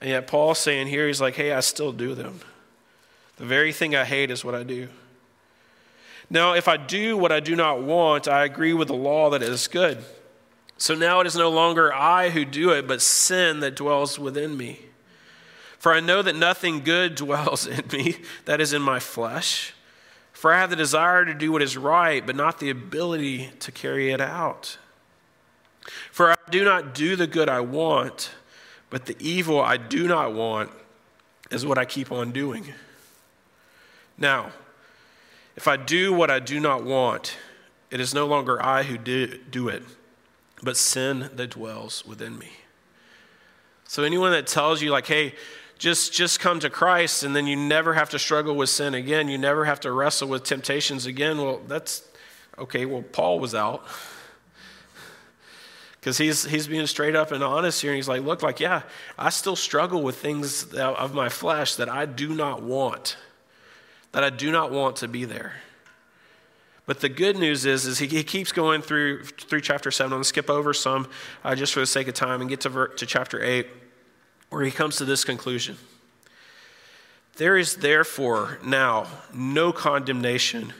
And 0.00 0.10
yet, 0.10 0.26
Paul's 0.26 0.58
saying 0.58 0.88
here, 0.88 1.06
he's 1.06 1.20
like, 1.20 1.36
hey, 1.36 1.52
I 1.52 1.60
still 1.60 1.92
do 1.92 2.16
them. 2.16 2.40
The 3.36 3.44
very 3.44 3.72
thing 3.72 3.94
I 3.94 4.04
hate 4.04 4.32
is 4.32 4.44
what 4.44 4.56
I 4.56 4.64
do. 4.64 4.88
Now, 6.28 6.54
if 6.54 6.66
I 6.66 6.76
do 6.76 7.16
what 7.16 7.30
I 7.30 7.38
do 7.38 7.54
not 7.54 7.80
want, 7.80 8.26
I 8.26 8.44
agree 8.44 8.74
with 8.74 8.88
the 8.88 8.94
law 8.94 9.30
that 9.30 9.42
it 9.42 9.48
is 9.48 9.68
good. 9.68 10.04
So 10.78 10.96
now 10.96 11.20
it 11.20 11.28
is 11.28 11.36
no 11.36 11.48
longer 11.48 11.94
I 11.94 12.30
who 12.30 12.44
do 12.44 12.70
it, 12.70 12.88
but 12.88 13.00
sin 13.00 13.60
that 13.60 13.76
dwells 13.76 14.18
within 14.18 14.56
me. 14.56 14.80
For 15.82 15.92
I 15.92 15.98
know 15.98 16.22
that 16.22 16.36
nothing 16.36 16.84
good 16.84 17.14
dwells 17.16 17.66
in 17.66 17.82
me, 17.92 18.18
that 18.44 18.60
is 18.60 18.72
in 18.72 18.80
my 18.80 19.00
flesh. 19.00 19.74
For 20.32 20.54
I 20.54 20.60
have 20.60 20.70
the 20.70 20.76
desire 20.76 21.24
to 21.24 21.34
do 21.34 21.50
what 21.50 21.60
is 21.60 21.76
right, 21.76 22.24
but 22.24 22.36
not 22.36 22.60
the 22.60 22.70
ability 22.70 23.50
to 23.58 23.72
carry 23.72 24.12
it 24.12 24.20
out. 24.20 24.78
For 26.12 26.30
I 26.30 26.36
do 26.50 26.64
not 26.64 26.94
do 26.94 27.16
the 27.16 27.26
good 27.26 27.48
I 27.48 27.62
want, 27.62 28.30
but 28.90 29.06
the 29.06 29.16
evil 29.18 29.60
I 29.60 29.76
do 29.76 30.06
not 30.06 30.32
want 30.32 30.70
is 31.50 31.66
what 31.66 31.78
I 31.78 31.84
keep 31.84 32.12
on 32.12 32.30
doing. 32.30 32.64
Now, 34.16 34.52
if 35.56 35.66
I 35.66 35.76
do 35.76 36.12
what 36.12 36.30
I 36.30 36.38
do 36.38 36.60
not 36.60 36.84
want, 36.84 37.36
it 37.90 37.98
is 37.98 38.14
no 38.14 38.28
longer 38.28 38.64
I 38.64 38.84
who 38.84 38.96
do 38.96 39.66
it, 39.66 39.82
but 40.62 40.76
sin 40.76 41.28
that 41.34 41.50
dwells 41.50 42.06
within 42.06 42.38
me. 42.38 42.50
So, 43.88 44.04
anyone 44.04 44.30
that 44.30 44.46
tells 44.46 44.80
you, 44.80 44.92
like, 44.92 45.08
hey, 45.08 45.34
just 45.82 46.12
just 46.12 46.38
come 46.38 46.60
to 46.60 46.70
Christ 46.70 47.24
and 47.24 47.34
then 47.34 47.48
you 47.48 47.56
never 47.56 47.94
have 47.94 48.08
to 48.10 48.18
struggle 48.18 48.54
with 48.54 48.68
sin 48.68 48.94
again. 48.94 49.26
You 49.26 49.36
never 49.36 49.64
have 49.64 49.80
to 49.80 49.90
wrestle 49.90 50.28
with 50.28 50.44
temptations 50.44 51.06
again. 51.06 51.38
Well, 51.38 51.60
that's 51.66 52.04
okay. 52.56 52.86
Well, 52.86 53.02
Paul 53.02 53.40
was 53.40 53.52
out 53.52 53.84
because 56.00 56.18
he's 56.18 56.44
he's 56.44 56.68
being 56.68 56.86
straight 56.86 57.16
up 57.16 57.32
and 57.32 57.42
honest 57.42 57.82
here. 57.82 57.90
And 57.90 57.96
he's 57.96 58.06
like, 58.06 58.22
look, 58.22 58.44
like 58.44 58.60
yeah, 58.60 58.82
I 59.18 59.30
still 59.30 59.56
struggle 59.56 60.04
with 60.04 60.18
things 60.18 60.72
of 60.72 61.14
my 61.14 61.28
flesh 61.28 61.74
that 61.74 61.88
I 61.88 62.06
do 62.06 62.32
not 62.32 62.62
want, 62.62 63.16
that 64.12 64.22
I 64.22 64.30
do 64.30 64.52
not 64.52 64.70
want 64.70 64.94
to 64.98 65.08
be 65.08 65.24
there. 65.24 65.54
But 66.86 67.00
the 67.00 67.08
good 67.08 67.36
news 67.36 67.66
is, 67.66 67.86
is 67.86 67.98
he, 67.98 68.06
he 68.06 68.22
keeps 68.22 68.52
going 68.52 68.82
through 68.82 69.24
through 69.24 69.62
chapter 69.62 69.90
seven. 69.90 70.12
I'm 70.12 70.18
going 70.18 70.22
to 70.22 70.28
skip 70.28 70.48
over 70.48 70.72
some 70.72 71.08
uh, 71.42 71.56
just 71.56 71.74
for 71.74 71.80
the 71.80 71.86
sake 71.86 72.06
of 72.06 72.14
time 72.14 72.40
and 72.40 72.48
get 72.48 72.60
to, 72.60 72.68
ver- 72.68 72.88
to 72.88 73.04
chapter 73.04 73.42
eight 73.42 73.66
where 74.52 74.64
he 74.64 74.70
comes 74.70 74.96
to 74.96 75.04
this 75.04 75.24
conclusion 75.24 75.78
There 77.36 77.56
is 77.56 77.76
therefore 77.76 78.58
now 78.62 79.06
no 79.32 79.72
condemnation 79.72 80.74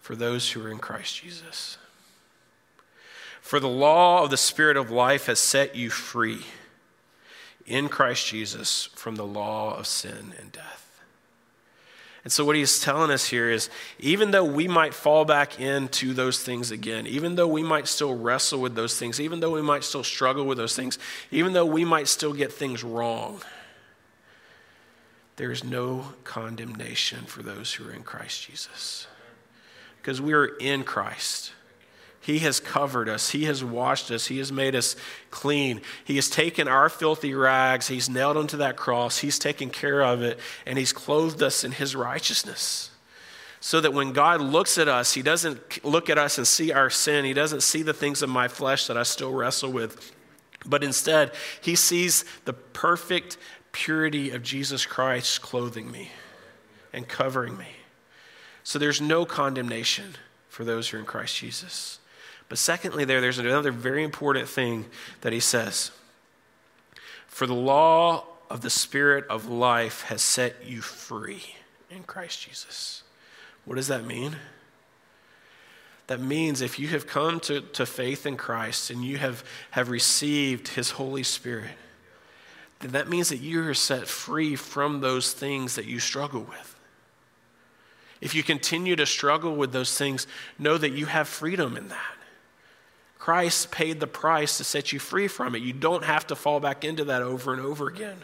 for 0.00 0.14
those 0.14 0.50
who 0.50 0.62
are 0.64 0.70
in 0.70 0.78
Christ 0.78 1.22
Jesus. 1.22 1.78
For 3.40 3.58
the 3.58 3.68
law 3.68 4.22
of 4.22 4.30
the 4.30 4.36
Spirit 4.36 4.76
of 4.76 4.90
life 4.90 5.26
has 5.26 5.38
set 5.38 5.74
you 5.74 5.88
free 5.88 6.44
in 7.66 7.88
Christ 7.88 8.26
Jesus 8.26 8.90
from 8.94 9.16
the 9.16 9.26
law 9.26 9.74
of 9.76 9.86
sin 9.86 10.34
and 10.38 10.52
death. 10.52 10.83
And 12.24 12.32
so, 12.32 12.42
what 12.44 12.56
he's 12.56 12.80
telling 12.80 13.10
us 13.10 13.26
here 13.26 13.50
is 13.50 13.68
even 14.00 14.30
though 14.30 14.44
we 14.44 14.66
might 14.66 14.94
fall 14.94 15.26
back 15.26 15.60
into 15.60 16.14
those 16.14 16.42
things 16.42 16.70
again, 16.70 17.06
even 17.06 17.34
though 17.34 17.46
we 17.46 17.62
might 17.62 17.86
still 17.86 18.16
wrestle 18.16 18.60
with 18.60 18.74
those 18.74 18.98
things, 18.98 19.20
even 19.20 19.40
though 19.40 19.52
we 19.52 19.60
might 19.62 19.84
still 19.84 20.02
struggle 20.02 20.46
with 20.46 20.56
those 20.56 20.74
things, 20.74 20.98
even 21.30 21.52
though 21.52 21.66
we 21.66 21.84
might 21.84 22.08
still 22.08 22.32
get 22.32 22.50
things 22.50 22.82
wrong, 22.82 23.42
there 25.36 25.52
is 25.52 25.62
no 25.62 26.14
condemnation 26.24 27.24
for 27.26 27.42
those 27.42 27.74
who 27.74 27.86
are 27.88 27.92
in 27.92 28.02
Christ 28.02 28.48
Jesus. 28.48 29.06
Because 30.00 30.20
we 30.20 30.32
are 30.32 30.46
in 30.46 30.82
Christ. 30.82 31.52
He 32.24 32.38
has 32.38 32.58
covered 32.58 33.06
us. 33.06 33.30
He 33.30 33.44
has 33.44 33.62
washed 33.62 34.10
us. 34.10 34.28
He 34.28 34.38
has 34.38 34.50
made 34.50 34.74
us 34.74 34.96
clean. 35.30 35.82
He 36.06 36.16
has 36.16 36.30
taken 36.30 36.68
our 36.68 36.88
filthy 36.88 37.34
rags. 37.34 37.88
He's 37.88 38.08
nailed 38.08 38.36
them 38.36 38.46
to 38.46 38.56
that 38.58 38.78
cross. 38.78 39.18
He's 39.18 39.38
taken 39.38 39.68
care 39.68 40.00
of 40.00 40.22
it. 40.22 40.38
And 40.64 40.78
He's 40.78 40.94
clothed 40.94 41.42
us 41.42 41.64
in 41.64 41.72
His 41.72 41.94
righteousness. 41.94 42.90
So 43.60 43.78
that 43.82 43.92
when 43.92 44.12
God 44.12 44.40
looks 44.40 44.78
at 44.78 44.88
us, 44.88 45.12
He 45.12 45.20
doesn't 45.20 45.84
look 45.84 46.08
at 46.08 46.16
us 46.16 46.38
and 46.38 46.46
see 46.46 46.72
our 46.72 46.88
sin. 46.88 47.26
He 47.26 47.34
doesn't 47.34 47.62
see 47.62 47.82
the 47.82 47.92
things 47.92 48.22
of 48.22 48.30
my 48.30 48.48
flesh 48.48 48.86
that 48.86 48.96
I 48.96 49.02
still 49.02 49.32
wrestle 49.32 49.70
with. 49.70 50.10
But 50.64 50.82
instead, 50.82 51.30
He 51.60 51.74
sees 51.74 52.24
the 52.46 52.54
perfect 52.54 53.36
purity 53.72 54.30
of 54.30 54.42
Jesus 54.42 54.86
Christ 54.86 55.42
clothing 55.42 55.90
me 55.90 56.10
and 56.90 57.06
covering 57.06 57.58
me. 57.58 57.68
So 58.62 58.78
there's 58.78 59.02
no 59.02 59.26
condemnation 59.26 60.14
for 60.48 60.64
those 60.64 60.88
who 60.88 60.96
are 60.96 61.00
in 61.00 61.06
Christ 61.06 61.36
Jesus. 61.36 61.98
But 62.48 62.58
secondly, 62.58 63.04
there, 63.04 63.20
there's 63.20 63.38
another 63.38 63.72
very 63.72 64.04
important 64.04 64.48
thing 64.48 64.86
that 65.22 65.32
he 65.32 65.40
says. 65.40 65.90
For 67.26 67.46
the 67.46 67.54
law 67.54 68.24
of 68.50 68.60
the 68.60 68.70
Spirit 68.70 69.26
of 69.28 69.48
life 69.48 70.02
has 70.02 70.22
set 70.22 70.64
you 70.64 70.80
free 70.80 71.42
in 71.90 72.04
Christ 72.04 72.42
Jesus. 72.42 73.02
What 73.64 73.76
does 73.76 73.88
that 73.88 74.04
mean? 74.04 74.36
That 76.06 76.20
means 76.20 76.60
if 76.60 76.78
you 76.78 76.88
have 76.88 77.06
come 77.06 77.40
to, 77.40 77.62
to 77.62 77.86
faith 77.86 78.26
in 78.26 78.36
Christ 78.36 78.90
and 78.90 79.02
you 79.02 79.16
have, 79.16 79.42
have 79.70 79.88
received 79.88 80.68
his 80.68 80.90
Holy 80.90 81.22
Spirit, 81.22 81.70
then 82.80 82.92
that 82.92 83.08
means 83.08 83.30
that 83.30 83.38
you 83.38 83.66
are 83.66 83.74
set 83.74 84.06
free 84.06 84.54
from 84.54 85.00
those 85.00 85.32
things 85.32 85.76
that 85.76 85.86
you 85.86 85.98
struggle 85.98 86.42
with. 86.42 86.78
If 88.20 88.34
you 88.34 88.42
continue 88.42 88.96
to 88.96 89.06
struggle 89.06 89.56
with 89.56 89.72
those 89.72 89.96
things, 89.96 90.26
know 90.58 90.76
that 90.76 90.92
you 90.92 91.06
have 91.06 91.26
freedom 91.26 91.76
in 91.76 91.88
that. 91.88 92.14
Christ 93.24 93.70
paid 93.70 94.00
the 94.00 94.06
price 94.06 94.58
to 94.58 94.64
set 94.64 94.92
you 94.92 94.98
free 94.98 95.28
from 95.28 95.54
it. 95.54 95.62
You 95.62 95.72
don't 95.72 96.04
have 96.04 96.26
to 96.26 96.36
fall 96.36 96.60
back 96.60 96.84
into 96.84 97.04
that 97.04 97.22
over 97.22 97.54
and 97.54 97.62
over 97.62 97.88
again. 97.88 98.18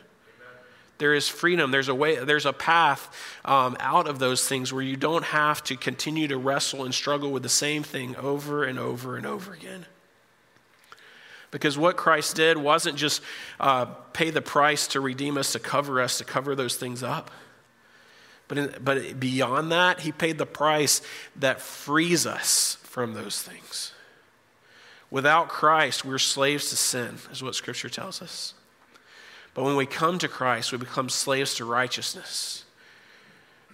There 0.99 1.14
is 1.14 1.26
freedom. 1.26 1.71
There's 1.71 1.88
a 1.88 1.95
way. 1.95 2.16
There's 2.16 2.45
a 2.45 2.52
path 2.52 3.09
um, 3.42 3.78
out 3.80 4.07
of 4.07 4.19
those 4.19 4.47
things 4.47 4.75
where 4.75 4.83
you 4.83 4.99
don't 4.99 5.25
have 5.25 5.64
to 5.64 5.76
continue 5.78 6.28
to 6.28 6.37
wrestle 6.37 6.85
and 6.85 6.92
struggle 6.92 7.30
with 7.30 7.42
the 7.42 7.49
same 7.49 7.83
thing 7.83 8.14
over 8.16 8.62
and 8.62 8.78
over 8.78 9.16
and 9.16 9.25
over 9.25 9.54
again. 9.54 9.87
Because 11.50 11.78
what 11.78 11.97
Christ 11.97 12.37
did 12.37 12.59
wasn't 12.59 12.99
just 12.99 13.23
uh, 13.59 13.87
pay 14.12 14.28
the 14.28 14.42
price 14.42 14.87
to 14.88 15.00
redeem 15.00 15.38
us, 15.38 15.52
to 15.52 15.59
cover 15.59 16.02
us, 16.02 16.19
to 16.19 16.25
cover 16.25 16.54
those 16.54 16.76
things 16.76 17.02
up. 17.02 17.30
But, 18.49 18.59
in, 18.59 18.75
but 18.85 19.19
beyond 19.19 19.73
that, 19.73 20.00
He 20.00 20.12
paid 20.12 20.37
the 20.37 20.45
price 20.45 21.00
that 21.37 21.62
frees 21.62 22.26
us 22.26 22.76
from 22.83 23.14
those 23.14 23.40
things. 23.40 23.92
Without 25.10 25.48
Christ, 25.48 26.04
we're 26.04 26.18
slaves 26.18 26.70
to 26.70 26.76
sin, 26.76 27.16
is 27.32 27.42
what 27.42 27.54
Scripture 27.54 27.88
tells 27.88 28.22
us. 28.22 28.54
But 29.54 29.64
when 29.64 29.76
we 29.76 29.86
come 29.86 30.18
to 30.20 30.28
Christ, 30.28 30.70
we 30.70 30.78
become 30.78 31.08
slaves 31.08 31.56
to 31.56 31.64
righteousness, 31.64 32.64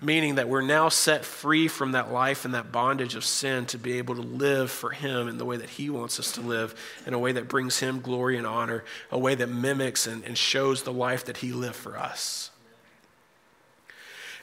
meaning 0.01 0.37
that 0.37 0.49
we're 0.49 0.63
now 0.63 0.89
set 0.89 1.27
free 1.27 1.69
from 1.69 1.93
that 1.93 2.11
life 2.11 2.47
and 2.47 2.55
that 2.55 2.73
bondage 2.73 3.15
of 3.15 3.25
sin 3.25 3.67
to 3.67 3.79
be 3.79 3.99
able 3.99 4.15
to 4.15 4.23
live 4.23 4.71
for 4.71 4.91
Him 4.91 5.29
in 5.29 5.37
the 5.37 5.45
way 5.45 5.59
that 5.59 5.69
He 5.69 5.91
wants 5.91 6.19
us 6.19 6.33
to 6.33 6.41
live, 6.41 6.75
in 7.07 7.13
a 7.13 7.19
way 7.19 7.33
that 7.33 7.49
brings 7.49 7.81
Him 7.81 8.01
glory 8.01 8.39
and 8.39 8.47
honor, 8.47 8.85
a 9.11 9.19
way 9.19 9.35
that 9.35 9.49
mimics 9.49 10.07
and, 10.07 10.25
and 10.25 10.39
shows 10.39 10.85
the 10.85 10.93
life 10.93 11.27
that 11.27 11.39
He 11.39 11.53
lived 11.53 11.77
for 11.77 11.99
us. 11.99 12.51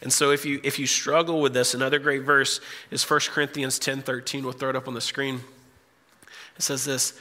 And 0.03 0.13
so 0.13 0.31
if 0.31 0.45
you 0.45 0.59
if 0.63 0.77
you 0.77 0.85
struggle 0.85 1.41
with 1.41 1.53
this, 1.53 1.73
another 1.73 1.97
great 1.97 2.23
verse 2.23 2.59
is 2.91 3.09
1 3.09 3.21
Corinthians 3.29 3.79
10 3.79 4.01
13. 4.01 4.43
We'll 4.43 4.51
throw 4.51 4.69
it 4.69 4.75
up 4.75 4.87
on 4.87 4.93
the 4.93 5.01
screen. 5.01 5.41
It 6.57 6.61
says 6.61 6.85
this 6.85 7.13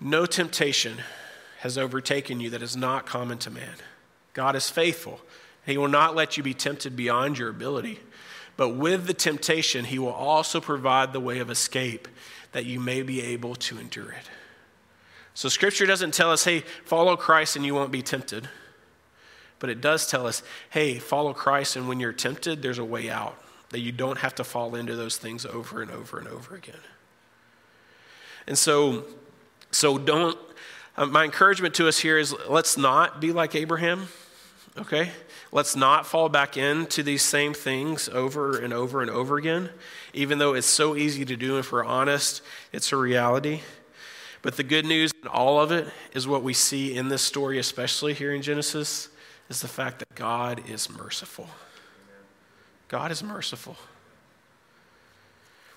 No 0.00 0.26
temptation 0.26 0.98
has 1.60 1.76
overtaken 1.76 2.40
you 2.40 2.50
that 2.50 2.62
is 2.62 2.76
not 2.76 3.06
common 3.06 3.38
to 3.38 3.50
man. 3.50 3.76
God 4.32 4.56
is 4.56 4.70
faithful. 4.70 5.20
He 5.66 5.76
will 5.76 5.88
not 5.88 6.16
let 6.16 6.36
you 6.36 6.42
be 6.42 6.54
tempted 6.54 6.96
beyond 6.96 7.38
your 7.38 7.50
ability. 7.50 8.00
But 8.56 8.70
with 8.70 9.06
the 9.06 9.14
temptation, 9.14 9.84
he 9.84 9.98
will 9.98 10.08
also 10.08 10.60
provide 10.60 11.12
the 11.12 11.20
way 11.20 11.38
of 11.38 11.50
escape 11.50 12.08
that 12.52 12.66
you 12.66 12.80
may 12.80 13.02
be 13.02 13.22
able 13.22 13.54
to 13.56 13.78
endure 13.78 14.10
it. 14.10 14.30
So, 15.34 15.48
scripture 15.48 15.86
doesn't 15.86 16.12
tell 16.12 16.30
us, 16.30 16.44
hey, 16.44 16.60
follow 16.84 17.16
Christ 17.16 17.56
and 17.56 17.64
you 17.64 17.74
won't 17.74 17.92
be 17.92 18.02
tempted. 18.02 18.48
But 19.58 19.70
it 19.70 19.80
does 19.80 20.06
tell 20.06 20.26
us, 20.26 20.42
hey, 20.70 20.98
follow 20.98 21.32
Christ, 21.32 21.76
and 21.76 21.86
when 21.86 22.00
you're 22.00 22.12
tempted, 22.12 22.62
there's 22.62 22.78
a 22.78 22.84
way 22.84 23.10
out, 23.10 23.40
that 23.68 23.80
you 23.80 23.92
don't 23.92 24.18
have 24.18 24.34
to 24.36 24.44
fall 24.44 24.74
into 24.74 24.96
those 24.96 25.18
things 25.18 25.46
over 25.46 25.82
and 25.82 25.90
over 25.90 26.18
and 26.18 26.26
over 26.26 26.56
again. 26.56 26.80
And 28.46 28.56
so, 28.56 29.04
so 29.70 29.98
don't, 29.98 30.38
uh, 30.96 31.06
my 31.06 31.24
encouragement 31.24 31.74
to 31.76 31.88
us 31.88 31.98
here 31.98 32.18
is 32.18 32.34
let's 32.48 32.76
not 32.76 33.20
be 33.20 33.32
like 33.32 33.54
Abraham, 33.54 34.08
okay? 34.78 35.10
Let's 35.52 35.74
not 35.74 36.06
fall 36.06 36.28
back 36.28 36.56
into 36.56 37.02
these 37.02 37.22
same 37.22 37.54
things 37.54 38.08
over 38.08 38.58
and 38.58 38.72
over 38.72 39.02
and 39.02 39.10
over 39.10 39.36
again, 39.36 39.70
even 40.12 40.38
though 40.38 40.54
it's 40.54 40.66
so 40.66 40.96
easy 40.96 41.24
to 41.24 41.36
do. 41.36 41.58
If 41.58 41.72
we're 41.72 41.84
honest, 41.84 42.42
it's 42.72 42.92
a 42.92 42.96
reality. 42.96 43.60
But 44.42 44.56
the 44.56 44.62
good 44.62 44.86
news 44.86 45.10
in 45.22 45.28
all 45.28 45.60
of 45.60 45.72
it 45.72 45.88
is 46.14 46.26
what 46.26 46.42
we 46.42 46.54
see 46.54 46.96
in 46.96 47.08
this 47.08 47.22
story, 47.22 47.58
especially 47.58 48.14
here 48.14 48.32
in 48.32 48.42
Genesis, 48.42 49.08
is 49.48 49.60
the 49.60 49.68
fact 49.68 49.98
that 49.98 50.14
God 50.14 50.62
is 50.68 50.88
merciful. 50.88 51.48
God 52.88 53.10
is 53.10 53.22
merciful. 53.22 53.76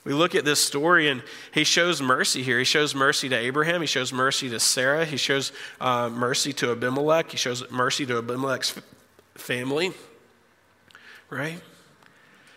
We 0.03 0.13
look 0.13 0.35
at 0.35 0.43
this 0.43 0.59
story 0.59 1.07
and 1.07 1.23
he 1.53 1.63
shows 1.63 2.01
mercy 2.01 2.43
here. 2.43 2.59
He 2.59 2.65
shows 2.65 2.93
mercy 2.93 3.29
to 3.29 3.37
Abraham. 3.37 3.79
He 3.81 3.87
shows 3.87 4.11
mercy 4.11 4.49
to 4.49 4.59
Sarah. 4.59 5.05
He 5.05 5.17
shows 5.17 5.53
uh, 5.79 6.09
mercy 6.09 6.51
to 6.53 6.71
Abimelech. 6.71 7.31
He 7.31 7.37
shows 7.37 7.69
mercy 7.71 8.05
to 8.07 8.17
Abimelech's 8.17 8.79
family, 9.35 9.93
right? 11.29 11.61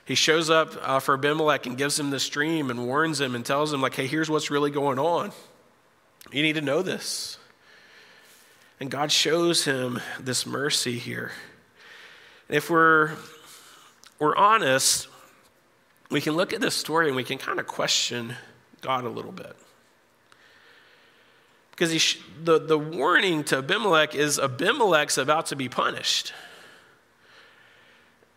He 0.05 0.15
shows 0.15 0.51
up 0.51 0.75
uh, 0.83 1.01
for 1.01 1.15
Abimelech 1.15 1.67
and 1.67 1.77
gives 1.77 1.99
him 1.99 2.11
this 2.11 2.29
dream 2.29 2.71
and 2.71 2.87
warns 2.87 3.21
him 3.21 3.35
and 3.35 3.45
tells 3.45 3.73
him, 3.73 3.81
like, 3.81 3.95
hey, 3.95 4.07
here's 4.07 4.31
what's 4.31 4.51
really 4.51 4.71
going 4.71 4.99
on. 4.99 5.33
You 6.33 6.43
need 6.43 6.55
to 6.55 6.61
know 6.61 6.83
this. 6.83 7.39
And 8.79 8.91
God 8.91 9.11
shows 9.11 9.65
him 9.65 10.01
this 10.21 10.47
mercy 10.47 10.99
here. 10.99 11.33
And 12.49 12.57
if 12.57 12.71
we're, 12.71 13.13
we're 14.19 14.37
honest, 14.37 15.09
we 16.11 16.21
can 16.21 16.35
look 16.35 16.53
at 16.53 16.61
this 16.61 16.75
story 16.75 17.09
and 17.09 17.17
we 17.17 17.25
can 17.25 17.39
kind 17.39 17.59
of 17.59 17.67
question 17.67 18.35
God 18.81 19.05
a 19.05 19.09
little 19.09 19.33
bit. 19.33 19.57
Because 21.71 21.91
he, 21.91 22.21
the, 22.43 22.59
the 22.59 22.79
warning 22.79 23.45
to 23.45 23.59
Abimelech 23.59 24.15
is 24.15 24.39
Abimelech's 24.39 25.19
about 25.19 25.47
to 25.47 25.57
be 25.57 25.69
punished. 25.69 26.33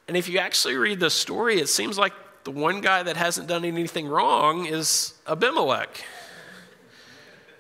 And 0.08 0.18
if 0.18 0.28
you 0.28 0.40
actually 0.40 0.76
read 0.76 1.00
the 1.00 1.10
story, 1.10 1.60
it 1.60 1.70
seems 1.70 1.98
like 1.98 2.14
the 2.44 2.52
one 2.52 2.82
guy 2.82 3.04
that 3.04 3.16
hasn't 3.16 3.48
done 3.48 3.64
anything 3.64 4.08
wrong 4.08 4.66
is 4.66 5.14
Abimelech. 5.28 6.04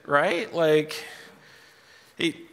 Right? 0.05 0.51
Like, 0.53 1.05
he, 2.17 2.47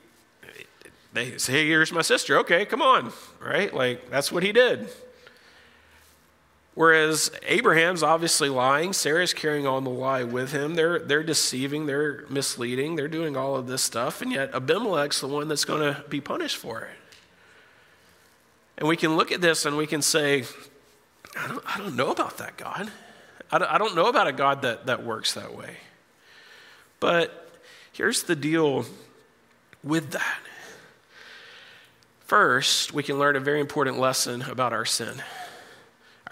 they 1.15 1.39
say, 1.39 1.53
hey, 1.53 1.67
here's 1.67 1.93
my 1.93 2.03
sister. 2.03 2.39
Okay, 2.41 2.67
come 2.67 2.83
on. 2.83 3.11
Right? 3.41 3.73
Like, 3.73 4.11
that's 4.11 4.31
what 4.31 4.43
he 4.43 4.53
did. 4.53 4.89
Whereas 6.77 7.33
Abraham's 7.47 8.05
obviously 8.05 8.49
lying, 8.49 8.93
Sarah's 8.93 9.35
carrying 9.35 9.67
on 9.67 9.83
the 9.83 9.91
lie 9.91 10.23
with 10.23 10.53
him. 10.53 10.77
They're, 10.77 11.01
they're 11.01 11.25
deceiving, 11.25 11.87
they're 11.87 12.25
misleading, 12.29 12.95
they're 12.95 13.09
doing 13.09 13.37
all 13.37 13.57
of 13.57 13.67
this 13.67 13.83
stuff, 13.83 14.23
and 14.23 14.31
yet 14.31 14.55
Abimelech's 14.55 15.21
the 15.21 15.27
one 15.27 15.49
that's 15.49 15.65
going 15.65 15.81
to 15.81 16.05
be 16.09 16.21
punished 16.21 16.59
for 16.59 16.83
it. 16.83 17.17
And 18.79 18.87
we 18.87 18.97
can 18.97 19.17
look 19.17 19.33
at 19.33 19.41
this 19.41 19.65
and 19.65 19.77
we 19.77 19.89
can 19.89 20.03
say, 20.03 20.45
I 21.35 21.49
don't, 21.49 21.63
I 21.67 21.79
don't 21.79 21.97
know 21.97 22.11
about 22.11 22.39
that 22.39 22.57
God. 22.57 22.91
I 23.51 23.59
don't, 23.59 23.71
I 23.73 23.79
don't 23.79 23.97
know 23.97 24.07
about 24.07 24.29
a 24.29 24.33
God 24.33 24.63
that, 24.63 24.87
that 24.87 25.03
works 25.03 25.35
that 25.35 25.57
way. 25.57 25.79
But 27.01 27.59
here's 27.93 28.23
the 28.23 28.37
deal 28.37 28.85
with 29.83 30.11
that 30.13 30.39
First, 32.27 32.93
we 32.93 33.05
can 33.05 33.21
learn 33.21 33.37
a 33.37 33.41
very 33.41 33.61
important 33.61 34.01
lesson 34.01 34.43
about 34.43 34.73
our 34.73 34.85
sin. 34.85 35.23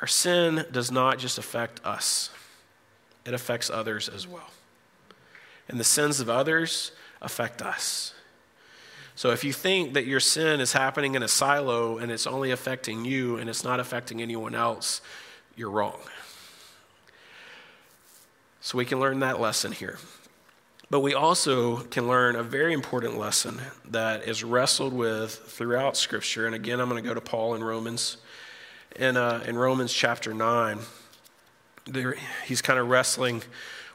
Our 0.05 0.09
sin 0.09 0.67
does 0.71 0.91
not 0.93 1.19
just 1.19 1.39
affect 1.39 1.83
us, 1.83 2.29
it 3.25 3.33
affects 3.33 3.71
others 3.71 4.07
as 4.07 4.29
well. 4.29 4.51
And 5.67 5.81
the 5.81 5.85
sins 5.85 6.21
of 6.21 6.29
others 6.29 6.93
affect 7.23 7.63
us. 7.63 8.13
So 9.15 9.31
if 9.31 9.45
you 9.45 9.55
think 9.55 9.95
that 9.95 10.05
your 10.05 10.21
sin 10.21 10.61
is 10.61 10.75
happening 10.75 11.15
in 11.15 11.23
a 11.23 11.29
silo 11.29 11.97
and 11.97 12.13
it's 12.13 12.27
only 12.27 12.51
affecting 12.51 13.07
you 13.07 13.39
and 13.39 13.49
it's 13.49 13.65
not 13.65 13.81
affecting 13.81 14.21
anyone 14.21 14.55
else, 14.55 15.01
you're 15.57 15.71
wrong. 15.71 16.01
So 18.61 18.77
we 18.77 18.85
can 18.85 19.01
learn 19.01 19.21
that 19.21 19.41
lesson 19.41 19.73
here. 19.73 19.97
But 20.91 21.01
we 21.01 21.15
also 21.15 21.79
can 21.79 22.09
learn 22.09 22.37
a 22.37 22.43
very 22.43 22.75
important 22.75 23.17
lesson 23.17 23.59
that 23.87 24.29
is 24.29 24.45
wrestled 24.45 24.93
with 24.93 25.33
throughout 25.33 25.97
Scripture. 25.97 26.45
And 26.45 26.55
again, 26.55 26.79
I'm 26.79 26.91
going 26.91 27.03
to 27.03 27.09
go 27.09 27.15
to 27.15 27.23
Paul 27.23 27.55
in 27.55 27.65
Romans. 27.65 28.19
In, 28.97 29.17
uh, 29.17 29.43
in 29.47 29.57
Romans 29.59 29.93
chapter 29.93 30.33
9, 30.33 30.79
there, 31.87 32.17
he's 32.45 32.63
kind 32.63 32.79
of 32.79 32.89
wrestling 32.89 33.43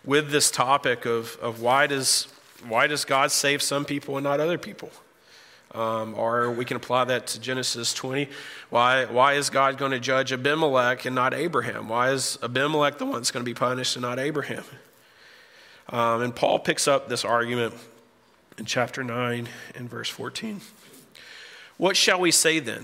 with 0.03 0.29
this 0.29 0.51
topic 0.51 1.05
of, 1.05 1.38
of 1.41 1.62
why, 1.62 1.88
does, 1.88 2.27
why 2.67 2.85
does 2.88 3.05
God 3.05 3.31
save 3.31 3.62
some 3.62 3.85
people 3.85 4.17
and 4.17 4.25
not 4.25 4.41
other 4.41 4.57
people? 4.57 4.91
Um, 5.71 6.15
or 6.15 6.51
we 6.51 6.65
can 6.65 6.75
apply 6.75 7.05
that 7.05 7.27
to 7.27 7.39
Genesis 7.39 7.93
20. 7.93 8.27
Why, 8.69 9.05
why 9.05 9.33
is 9.33 9.49
God 9.49 9.77
going 9.77 9.91
to 9.91 9.99
judge 9.99 10.33
Abimelech 10.33 11.05
and 11.05 11.15
not 11.15 11.33
Abraham? 11.33 11.88
Why 11.88 12.12
is 12.12 12.38
Abimelech 12.43 12.97
the 12.97 13.05
one 13.05 13.15
that's 13.15 13.31
going 13.31 13.45
to 13.45 13.49
be 13.49 13.55
punished 13.55 13.95
and 13.95 14.01
not 14.01 14.19
Abraham? 14.19 14.63
Um, 15.88 16.23
and 16.23 16.35
Paul 16.35 16.59
picks 16.59 16.88
up 16.88 17.07
this 17.07 17.23
argument 17.23 17.73
in 18.57 18.65
chapter 18.65 19.01
9 19.03 19.47
and 19.75 19.89
verse 19.89 20.09
14. 20.09 20.59
What 21.77 21.95
shall 21.95 22.19
we 22.19 22.31
say 22.31 22.59
then? 22.59 22.83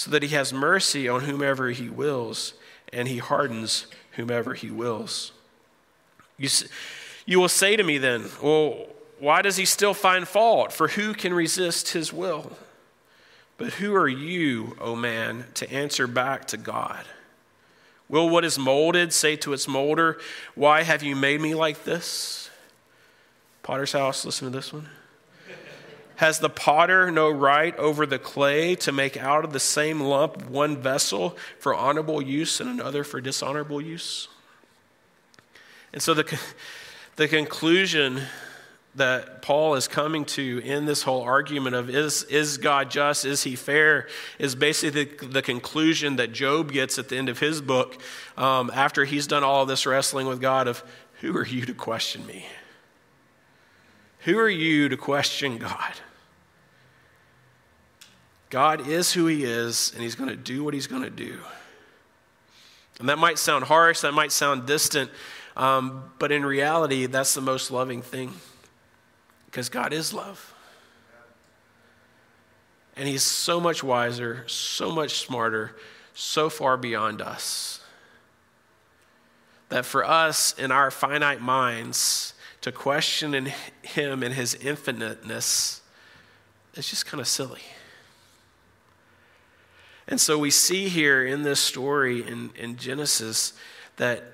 so 0.00 0.10
that 0.10 0.22
he 0.22 0.30
has 0.30 0.50
mercy 0.50 1.10
on 1.10 1.20
whomever 1.24 1.68
he 1.68 1.90
wills, 1.90 2.54
and 2.90 3.06
he 3.06 3.18
hardens 3.18 3.86
whomever 4.12 4.54
he 4.54 4.70
wills. 4.70 5.32
You, 6.38 6.48
you 7.26 7.38
will 7.38 7.50
say 7.50 7.76
to 7.76 7.82
me 7.82 7.98
then, 7.98 8.24
Well, 8.42 8.86
why 9.18 9.42
does 9.42 9.58
he 9.58 9.66
still 9.66 9.92
find 9.92 10.26
fault? 10.26 10.72
For 10.72 10.88
who 10.88 11.12
can 11.12 11.34
resist 11.34 11.90
his 11.90 12.14
will? 12.14 12.52
But 13.58 13.74
who 13.74 13.94
are 13.94 14.08
you, 14.08 14.74
O 14.80 14.92
oh 14.92 14.96
man, 14.96 15.44
to 15.52 15.70
answer 15.70 16.06
back 16.06 16.46
to 16.46 16.56
God? 16.56 17.04
Will 18.08 18.30
what 18.30 18.42
is 18.42 18.58
molded 18.58 19.12
say 19.12 19.36
to 19.36 19.52
its 19.52 19.68
molder, 19.68 20.18
Why 20.54 20.82
have 20.82 21.02
you 21.02 21.14
made 21.14 21.42
me 21.42 21.54
like 21.54 21.84
this? 21.84 22.48
Potter's 23.62 23.92
house, 23.92 24.24
listen 24.24 24.50
to 24.50 24.56
this 24.56 24.72
one. 24.72 24.88
Has 26.20 26.38
the 26.38 26.50
potter 26.50 27.10
no 27.10 27.30
right 27.30 27.74
over 27.78 28.04
the 28.04 28.18
clay 28.18 28.74
to 28.74 28.92
make 28.92 29.16
out 29.16 29.42
of 29.42 29.54
the 29.54 29.58
same 29.58 30.02
lump 30.02 30.50
one 30.50 30.76
vessel 30.76 31.34
for 31.58 31.74
honorable 31.74 32.20
use 32.20 32.60
and 32.60 32.68
another 32.68 33.04
for 33.04 33.22
dishonorable 33.22 33.80
use? 33.80 34.28
And 35.94 36.02
so 36.02 36.12
the, 36.12 36.38
the 37.16 37.26
conclusion 37.26 38.20
that 38.96 39.40
Paul 39.40 39.76
is 39.76 39.88
coming 39.88 40.26
to 40.26 40.58
in 40.58 40.84
this 40.84 41.04
whole 41.04 41.22
argument 41.22 41.74
of 41.74 41.88
is, 41.88 42.24
is 42.24 42.58
God 42.58 42.90
just? 42.90 43.24
Is 43.24 43.44
he 43.44 43.56
fair? 43.56 44.06
Is 44.38 44.54
basically 44.54 45.04
the, 45.04 45.26
the 45.26 45.40
conclusion 45.40 46.16
that 46.16 46.34
Job 46.34 46.70
gets 46.70 46.98
at 46.98 47.08
the 47.08 47.16
end 47.16 47.30
of 47.30 47.38
his 47.38 47.62
book 47.62 47.98
um, 48.36 48.70
after 48.74 49.06
he's 49.06 49.26
done 49.26 49.42
all 49.42 49.64
this 49.64 49.86
wrestling 49.86 50.26
with 50.26 50.42
God 50.42 50.68
of 50.68 50.84
who 51.22 51.34
are 51.34 51.46
you 51.46 51.64
to 51.64 51.72
question 51.72 52.26
me? 52.26 52.44
Who 54.24 54.38
are 54.38 54.50
you 54.50 54.90
to 54.90 54.98
question 54.98 55.56
God? 55.56 55.94
God 58.50 58.86
is 58.86 59.12
who 59.12 59.26
he 59.26 59.44
is, 59.44 59.92
and 59.94 60.02
he's 60.02 60.14
going 60.14 60.28
to 60.28 60.36
do 60.36 60.62
what 60.62 60.74
he's 60.74 60.86
going 60.86 61.02
to 61.02 61.10
do. 61.10 61.38
And 62.98 63.08
that 63.08 63.18
might 63.18 63.38
sound 63.38 63.64
harsh, 63.64 64.00
that 64.00 64.12
might 64.12 64.32
sound 64.32 64.66
distant, 64.66 65.10
um, 65.56 66.10
but 66.18 66.30
in 66.30 66.44
reality, 66.44 67.06
that's 67.06 67.34
the 67.34 67.40
most 67.40 67.70
loving 67.70 68.02
thing 68.02 68.34
because 69.46 69.68
God 69.68 69.92
is 69.92 70.12
love. 70.12 70.54
And 72.96 73.08
He's 73.08 73.22
so 73.22 73.60
much 73.60 73.82
wiser, 73.82 74.44
so 74.46 74.92
much 74.92 75.18
smarter, 75.18 75.76
so 76.14 76.48
far 76.48 76.76
beyond 76.76 77.20
us. 77.20 77.80
That 79.70 79.86
for 79.86 80.04
us, 80.04 80.54
in 80.58 80.70
our 80.70 80.90
finite 80.90 81.40
minds, 81.40 82.34
to 82.60 82.72
question 82.72 83.52
Him 83.82 84.22
and 84.22 84.34
His 84.34 84.54
infiniteness 84.54 85.80
is 86.74 86.88
just 86.88 87.06
kind 87.06 87.20
of 87.20 87.28
silly. 87.28 87.62
And 90.10 90.20
so 90.20 90.36
we 90.36 90.50
see 90.50 90.88
here 90.88 91.24
in 91.24 91.42
this 91.42 91.60
story 91.60 92.26
in, 92.26 92.50
in 92.56 92.76
Genesis 92.76 93.52
that, 93.96 94.24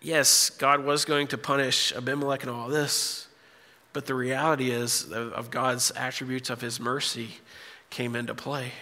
yes, 0.00 0.48
God 0.50 0.84
was 0.84 1.04
going 1.04 1.26
to 1.28 1.38
punish 1.38 1.92
Abimelech 1.92 2.42
and 2.42 2.50
all 2.52 2.68
this. 2.68 3.26
But 3.92 4.06
the 4.06 4.14
reality 4.14 4.70
is 4.70 5.12
of 5.12 5.50
God's 5.50 5.90
attributes 5.96 6.50
of 6.50 6.60
his 6.60 6.78
mercy 6.78 7.30
came 7.90 8.14
into 8.14 8.34
play. 8.34 8.72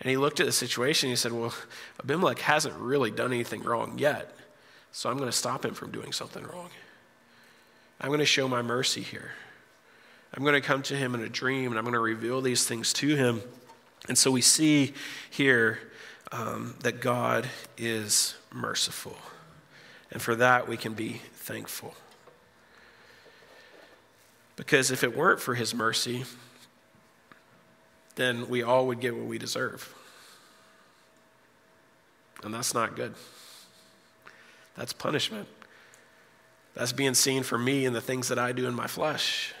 And 0.00 0.10
he 0.10 0.16
looked 0.16 0.40
at 0.40 0.46
the 0.46 0.52
situation 0.52 1.08
and 1.08 1.12
he 1.12 1.16
said, 1.16 1.32
Well, 1.32 1.54
Abimelech 2.02 2.40
hasn't 2.40 2.74
really 2.76 3.10
done 3.10 3.32
anything 3.32 3.62
wrong 3.62 3.98
yet, 3.98 4.36
so 4.92 5.08
I'm 5.08 5.16
going 5.16 5.30
to 5.30 5.36
stop 5.36 5.64
him 5.64 5.74
from 5.74 5.92
doing 5.92 6.12
something 6.12 6.44
wrong. 6.44 6.70
I'm 8.00 8.08
going 8.08 8.18
to 8.18 8.26
show 8.26 8.48
my 8.48 8.62
mercy 8.62 9.00
here. 9.00 9.32
I'm 10.34 10.42
going 10.42 10.60
to 10.60 10.60
come 10.60 10.82
to 10.82 10.96
him 10.96 11.14
in 11.14 11.22
a 11.22 11.28
dream 11.28 11.70
and 11.70 11.78
I'm 11.78 11.84
going 11.84 11.94
to 11.94 12.00
reveal 12.00 12.40
these 12.40 12.66
things 12.66 12.92
to 12.94 13.14
him. 13.14 13.40
And 14.08 14.18
so 14.18 14.30
we 14.30 14.40
see 14.40 14.92
here 15.30 15.78
um, 16.30 16.74
that 16.80 17.00
God 17.00 17.48
is 17.78 18.34
merciful. 18.52 19.16
And 20.10 20.20
for 20.20 20.34
that, 20.36 20.68
we 20.68 20.76
can 20.76 20.94
be 20.94 21.20
thankful. 21.32 21.94
Because 24.56 24.90
if 24.90 25.02
it 25.02 25.16
weren't 25.16 25.40
for 25.40 25.54
his 25.54 25.74
mercy, 25.74 26.24
then 28.14 28.48
we 28.48 28.62
all 28.62 28.86
would 28.86 29.00
get 29.00 29.16
what 29.16 29.26
we 29.26 29.38
deserve. 29.38 29.92
And 32.44 32.52
that's 32.52 32.74
not 32.74 32.94
good. 32.94 33.14
That's 34.76 34.92
punishment. 34.92 35.48
That's 36.74 36.92
being 36.92 37.14
seen 37.14 37.42
for 37.42 37.58
me 37.58 37.86
and 37.86 37.94
the 37.94 38.00
things 38.00 38.28
that 38.28 38.38
I 38.38 38.52
do 38.52 38.66
in 38.66 38.74
my 38.74 38.86
flesh. 38.86 39.54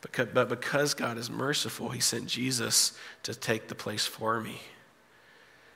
But 0.00 0.48
because 0.48 0.94
God 0.94 1.18
is 1.18 1.30
merciful, 1.30 1.88
He 1.88 2.00
sent 2.00 2.26
Jesus 2.26 2.92
to 3.22 3.34
take 3.34 3.68
the 3.68 3.74
place 3.74 4.06
for 4.06 4.40
me 4.40 4.60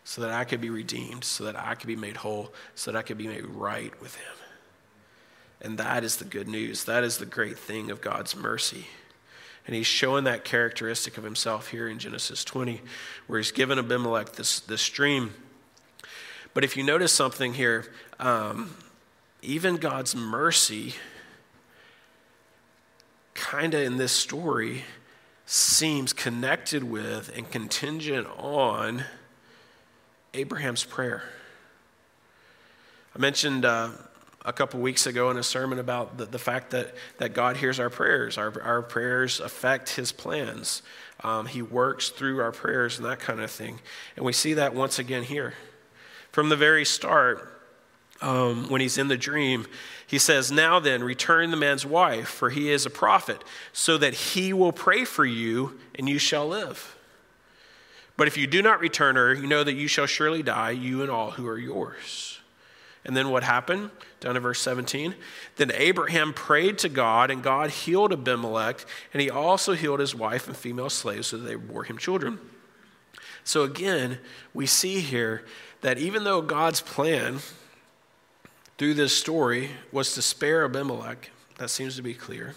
so 0.05 0.23
that 0.23 0.31
I 0.31 0.45
could 0.45 0.61
be 0.61 0.71
redeemed, 0.71 1.25
so 1.25 1.45
that 1.45 1.57
I 1.57 1.75
could 1.75 1.87
be 1.87 1.97
made 1.97 2.19
whole, 2.19 2.53
so 2.75 2.91
that 2.91 2.99
I 2.99 3.03
could 3.03 3.19
be 3.19 3.29
made 3.29 3.47
right 3.47 3.99
with 4.01 4.17
Him. 4.17 4.35
And 5.63 5.79
that 5.79 6.05
is 6.05 6.17
the 6.17 6.25
good 6.25 6.49
news. 6.49 6.85
That 6.85 7.05
is 7.05 7.19
the 7.19 7.27
great 7.27 7.59
thing 7.59 7.91
of 7.91 8.01
God's 8.01 8.35
mercy. 8.35 8.87
And 9.67 9.77
he's 9.77 9.87
showing 9.87 10.25
that 10.25 10.45
characteristic 10.45 11.19
of 11.19 11.25
himself 11.25 11.69
here 11.69 11.87
in 11.87 11.99
Genesis 11.99 12.45
20, 12.45 12.81
where 13.27 13.39
he's 13.39 13.53
given 13.53 13.79
Abimelech 13.79 14.33
this, 14.33 14.61
this 14.61 14.81
stream. 14.81 15.35
But 16.55 16.65
if 16.65 16.77
you 16.77 16.83
notice 16.83 17.13
something 17.13 17.55
here, 17.55 17.87
um, 18.19 18.75
even 19.43 19.77
God's 19.77 20.17
mercy, 20.17 20.95
kind 23.35 23.75
of 23.75 23.83
in 23.83 23.97
this 23.97 24.13
story, 24.13 24.85
seems 25.47 26.13
connected 26.13 26.85
with 26.85 27.37
and 27.37 27.51
contingent 27.51 28.27
on 28.39 29.05
Abraham's 30.33 30.85
prayer. 30.85 31.25
I 33.15 33.19
mentioned 33.19 33.65
uh, 33.65 33.91
a 34.45 34.53
couple 34.53 34.81
weeks 34.81 35.07
ago 35.07 35.31
in 35.31 35.37
a 35.37 35.43
sermon 35.43 35.79
about 35.79 36.17
the, 36.17 36.25
the 36.25 36.39
fact 36.39 36.71
that, 36.71 36.95
that 37.19 37.35
God 37.35 37.57
hears 37.57 37.81
our 37.81 37.91
prayers. 37.91 38.39
Our, 38.39 38.63
our 38.63 38.83
prayers 38.83 39.41
affect 39.41 39.91
his 39.91 40.13
plans. 40.13 40.83
Um, 41.23 41.47
he 41.47 41.63
works 41.63 42.11
through 42.11 42.41
our 42.41 42.53
prayers 42.53 42.99
and 42.99 43.07
that 43.07 43.19
kind 43.19 43.41
of 43.41 43.51
thing. 43.51 43.81
And 44.17 44.25
we 44.25 44.33
see 44.33 44.55
that 44.55 44.75
once 44.75 44.99
again 44.99 45.25
here. 45.25 45.55
From 46.31 46.49
the 46.49 46.57
very 46.57 46.85
start, 46.85 47.60
um, 48.21 48.69
when 48.69 48.81
he's 48.81 48.99
in 48.99 49.09
the 49.09 49.17
dream, 49.17 49.67
he 50.07 50.19
says, 50.19 50.51
Now 50.53 50.81
then, 50.81 51.03
return 51.03 51.51
the 51.51 51.57
man's 51.57 51.87
wife, 51.87 52.29
for 52.29 52.51
he 52.51 52.71
is 52.71 52.85
a 52.85 52.91
prophet, 52.91 53.43
so 53.73 53.97
that 53.99 54.15
he 54.15 54.53
will 54.53 54.73
pray 54.73 55.05
for 55.05 55.25
you 55.25 55.79
and 55.95 56.09
you 56.09 56.19
shall 56.19 56.49
live. 56.49 56.97
But 58.17 58.29
if 58.29 58.37
you 58.37 58.47
do 58.47 58.61
not 58.61 58.81
return 58.81 59.17
her, 59.17 59.33
you 59.33 59.47
know 59.47 59.65
that 59.65 59.75
you 59.75 59.89
shall 59.89 60.07
surely 60.07 60.43
die, 60.43 60.73
you 60.73 61.01
and 61.01 61.11
all 61.11 61.31
who 61.31 61.47
are 61.47 61.59
yours. 61.59 62.39
And 63.05 63.17
then 63.17 63.31
what 63.31 63.43
happened? 63.43 63.91
Down 64.21 64.37
in 64.37 64.43
verse 64.43 64.61
17. 64.61 65.15
Then 65.57 65.73
Abraham 65.75 66.35
prayed 66.35 66.77
to 66.79 66.91
God, 66.91 67.31
and 67.31 67.43
God 67.43 67.71
healed 67.71 68.13
Abimelech, 68.13 68.85
and 69.15 69.23
he 69.23 69.31
also 69.31 69.73
healed 69.73 70.01
his 70.01 70.15
wife 70.15 70.47
and 70.47 70.57
female 70.57 70.91
slaves 70.91 71.29
so 71.29 71.39
that 71.39 71.45
they 71.45 71.55
bore 71.55 71.85
him 71.85 71.97
children. 71.97 72.39
So 73.43 73.63
again, 73.63 74.19
we 74.53 74.67
see 74.67 75.01
here 75.01 75.45
that 75.81 75.97
even 75.97 76.25
though 76.25 76.43
God's 76.43 76.83
plan 76.83 77.39
through 78.81 78.95
this 78.95 79.15
story 79.15 79.69
was 79.93 80.15
to 80.15 80.23
spare 80.23 80.65
Abimelech, 80.65 81.29
that 81.59 81.69
seems 81.69 81.97
to 81.97 82.03
be 82.03 82.15
clear. 82.15 82.55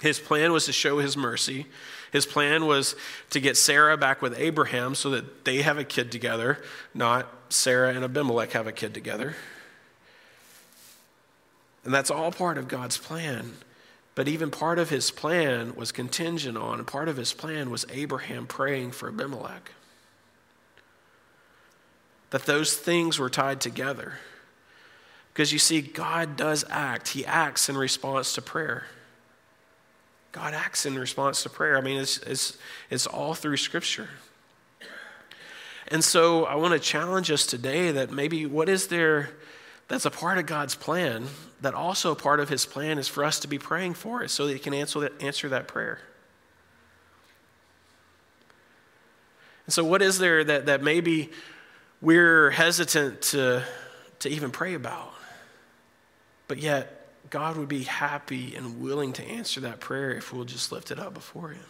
His 0.00 0.18
plan 0.18 0.52
was 0.52 0.64
to 0.64 0.72
show 0.72 0.98
his 0.98 1.16
mercy. 1.16 1.66
His 2.10 2.26
plan 2.26 2.66
was 2.66 2.96
to 3.30 3.38
get 3.38 3.56
Sarah 3.56 3.96
back 3.96 4.20
with 4.20 4.36
Abraham 4.36 4.96
so 4.96 5.10
that 5.10 5.44
they 5.44 5.62
have 5.62 5.78
a 5.78 5.84
kid 5.84 6.10
together, 6.10 6.58
not 6.92 7.32
Sarah 7.50 7.90
and 7.94 8.02
Abimelech 8.02 8.50
have 8.50 8.66
a 8.66 8.72
kid 8.72 8.94
together. 8.94 9.36
And 11.84 11.94
that's 11.94 12.10
all 12.10 12.32
part 12.32 12.58
of 12.58 12.66
God's 12.66 12.98
plan. 12.98 13.52
But 14.16 14.26
even 14.26 14.50
part 14.50 14.80
of 14.80 14.90
his 14.90 15.12
plan 15.12 15.76
was 15.76 15.92
contingent 15.92 16.58
on, 16.58 16.80
and 16.80 16.86
part 16.88 17.06
of 17.06 17.16
his 17.16 17.32
plan 17.32 17.70
was 17.70 17.86
Abraham 17.92 18.48
praying 18.48 18.90
for 18.90 19.08
Abimelech. 19.08 19.70
That 22.30 22.44
those 22.44 22.74
things 22.74 23.20
were 23.20 23.30
tied 23.30 23.60
together. 23.60 24.14
Because 25.32 25.52
you 25.52 25.58
see, 25.58 25.80
God 25.80 26.36
does 26.36 26.64
act, 26.68 27.08
He 27.08 27.24
acts 27.24 27.68
in 27.68 27.76
response 27.76 28.34
to 28.34 28.42
prayer. 28.42 28.84
God 30.32 30.54
acts 30.54 30.86
in 30.86 30.98
response 30.98 31.42
to 31.42 31.50
prayer. 31.50 31.76
I 31.76 31.82
mean, 31.82 32.00
it's, 32.00 32.18
it's, 32.18 32.56
it's 32.90 33.06
all 33.06 33.34
through 33.34 33.58
Scripture. 33.58 34.08
And 35.88 36.02
so 36.02 36.46
I 36.46 36.54
want 36.54 36.72
to 36.72 36.80
challenge 36.80 37.30
us 37.30 37.46
today 37.46 37.90
that 37.92 38.10
maybe 38.10 38.46
what 38.46 38.68
is 38.68 38.86
there 38.86 39.30
that's 39.88 40.06
a 40.06 40.10
part 40.10 40.38
of 40.38 40.46
God's 40.46 40.74
plan, 40.74 41.26
that 41.60 41.74
also 41.74 42.14
part 42.14 42.40
of 42.40 42.48
His 42.48 42.64
plan 42.64 42.98
is 42.98 43.08
for 43.08 43.24
us 43.24 43.40
to 43.40 43.48
be 43.48 43.58
praying 43.58 43.92
for 43.92 44.22
it 44.22 44.30
so 44.30 44.46
that 44.46 44.54
He 44.54 44.58
can 44.58 44.72
answer 44.72 45.00
that, 45.00 45.22
answer 45.22 45.50
that 45.50 45.68
prayer. 45.68 45.98
And 49.66 49.74
so, 49.74 49.84
what 49.84 50.00
is 50.00 50.18
there 50.18 50.42
that, 50.44 50.66
that 50.66 50.82
maybe 50.82 51.30
we're 52.00 52.50
hesitant 52.50 53.20
to, 53.22 53.64
to 54.20 54.30
even 54.30 54.50
pray 54.50 54.72
about? 54.72 55.12
But 56.48 56.58
yet, 56.58 57.02
God 57.30 57.56
would 57.56 57.68
be 57.68 57.84
happy 57.84 58.54
and 58.56 58.82
willing 58.82 59.12
to 59.14 59.24
answer 59.24 59.60
that 59.60 59.80
prayer 59.80 60.10
if 60.10 60.32
we'll 60.32 60.44
just 60.44 60.72
lift 60.72 60.90
it 60.90 60.98
up 60.98 61.14
before 61.14 61.50
Him. 61.50 61.64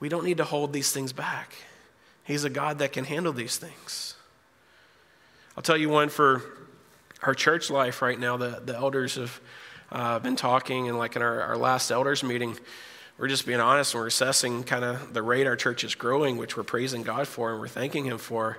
We 0.00 0.08
don't 0.08 0.24
need 0.24 0.38
to 0.38 0.44
hold 0.44 0.72
these 0.72 0.92
things 0.92 1.12
back. 1.12 1.54
He's 2.24 2.44
a 2.44 2.50
God 2.50 2.78
that 2.78 2.92
can 2.92 3.04
handle 3.04 3.32
these 3.32 3.56
things. 3.56 4.14
I'll 5.56 5.62
tell 5.62 5.76
you 5.76 5.88
one 5.88 6.08
for 6.08 6.42
our 7.22 7.34
church 7.34 7.70
life 7.70 8.02
right 8.02 8.18
now. 8.18 8.36
The, 8.36 8.60
the 8.64 8.74
elders 8.74 9.14
have 9.14 9.40
uh, 9.92 10.18
been 10.18 10.36
talking, 10.36 10.88
and 10.88 10.98
like 10.98 11.16
in 11.16 11.22
our, 11.22 11.40
our 11.42 11.56
last 11.56 11.90
elders 11.90 12.24
meeting, 12.24 12.58
we're 13.18 13.28
just 13.28 13.46
being 13.46 13.60
honest 13.60 13.94
and 13.94 14.00
we're 14.00 14.08
assessing 14.08 14.64
kind 14.64 14.84
of 14.84 15.14
the 15.14 15.22
rate 15.22 15.46
our 15.46 15.54
church 15.54 15.84
is 15.84 15.94
growing, 15.94 16.36
which 16.36 16.56
we're 16.56 16.64
praising 16.64 17.02
God 17.02 17.28
for 17.28 17.52
and 17.52 17.60
we're 17.60 17.68
thanking 17.68 18.06
Him 18.06 18.18
for. 18.18 18.58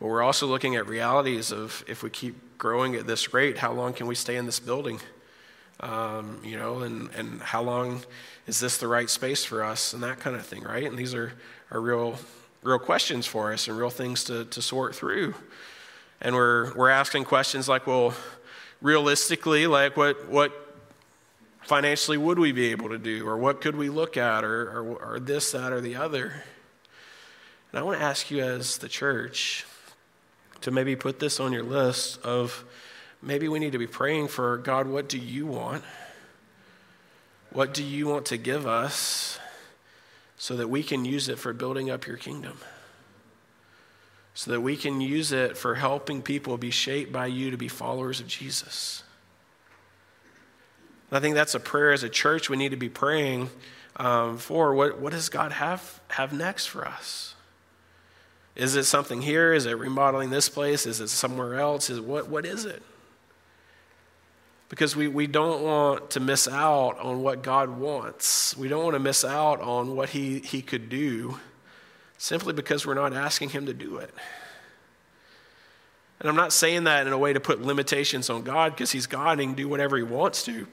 But 0.00 0.08
we're 0.08 0.22
also 0.22 0.46
looking 0.46 0.76
at 0.76 0.86
realities 0.86 1.52
of 1.52 1.84
if 1.88 2.02
we 2.02 2.10
keep 2.10 2.58
growing 2.58 2.94
at 2.96 3.06
this 3.06 3.32
rate, 3.32 3.58
how 3.58 3.72
long 3.72 3.92
can 3.92 4.06
we 4.06 4.14
stay 4.14 4.36
in 4.36 4.46
this 4.46 4.60
building? 4.60 5.00
Um, 5.80 6.40
you 6.44 6.56
know, 6.56 6.80
and, 6.80 7.10
and 7.14 7.40
how 7.42 7.62
long 7.62 8.02
is 8.46 8.60
this 8.60 8.78
the 8.78 8.88
right 8.88 9.08
space 9.08 9.44
for 9.44 9.62
us 9.62 9.92
and 9.92 10.02
that 10.02 10.20
kind 10.20 10.36
of 10.36 10.44
thing, 10.44 10.62
right? 10.62 10.84
And 10.84 10.98
these 10.98 11.14
are, 11.14 11.32
are 11.70 11.80
real, 11.80 12.18
real 12.62 12.78
questions 12.78 13.26
for 13.26 13.52
us 13.52 13.68
and 13.68 13.78
real 13.78 13.90
things 13.90 14.24
to, 14.24 14.44
to 14.46 14.62
sort 14.62 14.94
through. 14.94 15.34
And 16.20 16.34
we're, 16.34 16.74
we're 16.74 16.90
asking 16.90 17.24
questions 17.24 17.68
like, 17.68 17.86
well, 17.86 18.14
realistically, 18.80 19.66
like 19.66 19.96
what, 19.96 20.28
what 20.28 20.52
financially 21.62 22.16
would 22.16 22.38
we 22.38 22.52
be 22.52 22.70
able 22.70 22.88
to 22.90 22.98
do? 22.98 23.28
Or 23.28 23.36
what 23.36 23.60
could 23.60 23.76
we 23.76 23.90
look 23.90 24.16
at? 24.16 24.44
Or, 24.44 24.70
or, 24.70 25.14
or 25.14 25.20
this, 25.20 25.52
that, 25.52 25.72
or 25.72 25.80
the 25.80 25.96
other? 25.96 26.42
And 27.72 27.80
I 27.80 27.82
want 27.82 27.98
to 27.98 28.04
ask 28.04 28.30
you 28.30 28.42
as 28.42 28.78
the 28.78 28.88
church 28.88 29.66
to 30.62 30.70
maybe 30.70 30.96
put 30.96 31.18
this 31.18 31.40
on 31.40 31.52
your 31.52 31.62
list 31.62 32.20
of 32.22 32.64
maybe 33.22 33.48
we 33.48 33.58
need 33.58 33.72
to 33.72 33.78
be 33.78 33.86
praying 33.86 34.28
for 34.28 34.56
God, 34.58 34.86
what 34.86 35.08
do 35.08 35.18
you 35.18 35.46
want? 35.46 35.84
What 37.50 37.72
do 37.72 37.82
you 37.82 38.06
want 38.06 38.26
to 38.26 38.36
give 38.36 38.66
us 38.66 39.38
so 40.36 40.56
that 40.56 40.68
we 40.68 40.82
can 40.82 41.04
use 41.04 41.28
it 41.28 41.38
for 41.38 41.52
building 41.52 41.90
up 41.90 42.06
your 42.06 42.16
kingdom? 42.16 42.58
So 44.34 44.50
that 44.50 44.60
we 44.60 44.76
can 44.76 45.00
use 45.00 45.32
it 45.32 45.56
for 45.56 45.76
helping 45.76 46.20
people 46.20 46.58
be 46.58 46.70
shaped 46.70 47.12
by 47.12 47.26
you 47.26 47.50
to 47.50 47.56
be 47.56 47.68
followers 47.68 48.20
of 48.20 48.26
Jesus. 48.26 49.02
I 51.10 51.20
think 51.20 51.34
that's 51.34 51.54
a 51.54 51.60
prayer 51.60 51.92
as 51.92 52.02
a 52.02 52.08
church 52.08 52.50
we 52.50 52.56
need 52.56 52.70
to 52.70 52.76
be 52.76 52.88
praying 52.88 53.48
um, 53.96 54.38
for. 54.38 54.74
What, 54.74 55.00
what 55.00 55.12
does 55.12 55.28
God 55.28 55.52
have, 55.52 56.00
have 56.08 56.32
next 56.32 56.66
for 56.66 56.86
us? 56.86 57.35
Is 58.56 58.74
it 58.74 58.84
something 58.84 59.22
here? 59.22 59.52
Is 59.52 59.66
it 59.66 59.78
remodeling 59.78 60.30
this 60.30 60.48
place? 60.48 60.86
Is 60.86 61.00
it 61.00 61.08
somewhere 61.08 61.60
else? 61.60 61.90
Is 61.90 62.00
what, 62.00 62.28
what 62.28 62.46
is 62.46 62.64
it? 62.64 62.82
Because 64.68 64.96
we, 64.96 65.06
we 65.06 65.26
don't 65.26 65.62
want 65.62 66.10
to 66.10 66.20
miss 66.20 66.48
out 66.48 66.98
on 66.98 67.22
what 67.22 67.42
God 67.42 67.68
wants. 67.68 68.56
We 68.56 68.68
don't 68.68 68.82
want 68.82 68.94
to 68.94 69.00
miss 69.00 69.24
out 69.24 69.60
on 69.60 69.94
what 69.94 70.08
he, 70.08 70.40
he 70.40 70.62
could 70.62 70.88
do 70.88 71.38
simply 72.18 72.52
because 72.52 72.86
we're 72.86 72.94
not 72.94 73.12
asking 73.12 73.50
Him 73.50 73.66
to 73.66 73.74
do 73.74 73.98
it. 73.98 74.10
And 76.20 76.28
I'm 76.28 76.36
not 76.36 76.52
saying 76.52 76.84
that 76.84 77.06
in 77.06 77.12
a 77.12 77.18
way 77.18 77.32
to 77.32 77.40
put 77.40 77.60
limitations 77.60 78.30
on 78.30 78.42
God 78.42 78.72
because 78.72 78.90
He's 78.90 79.06
God 79.06 79.32
and 79.32 79.40
He 79.40 79.46
can 79.48 79.54
do 79.54 79.68
whatever 79.68 79.96
He 79.96 80.02
wants 80.02 80.42
to. 80.44 80.66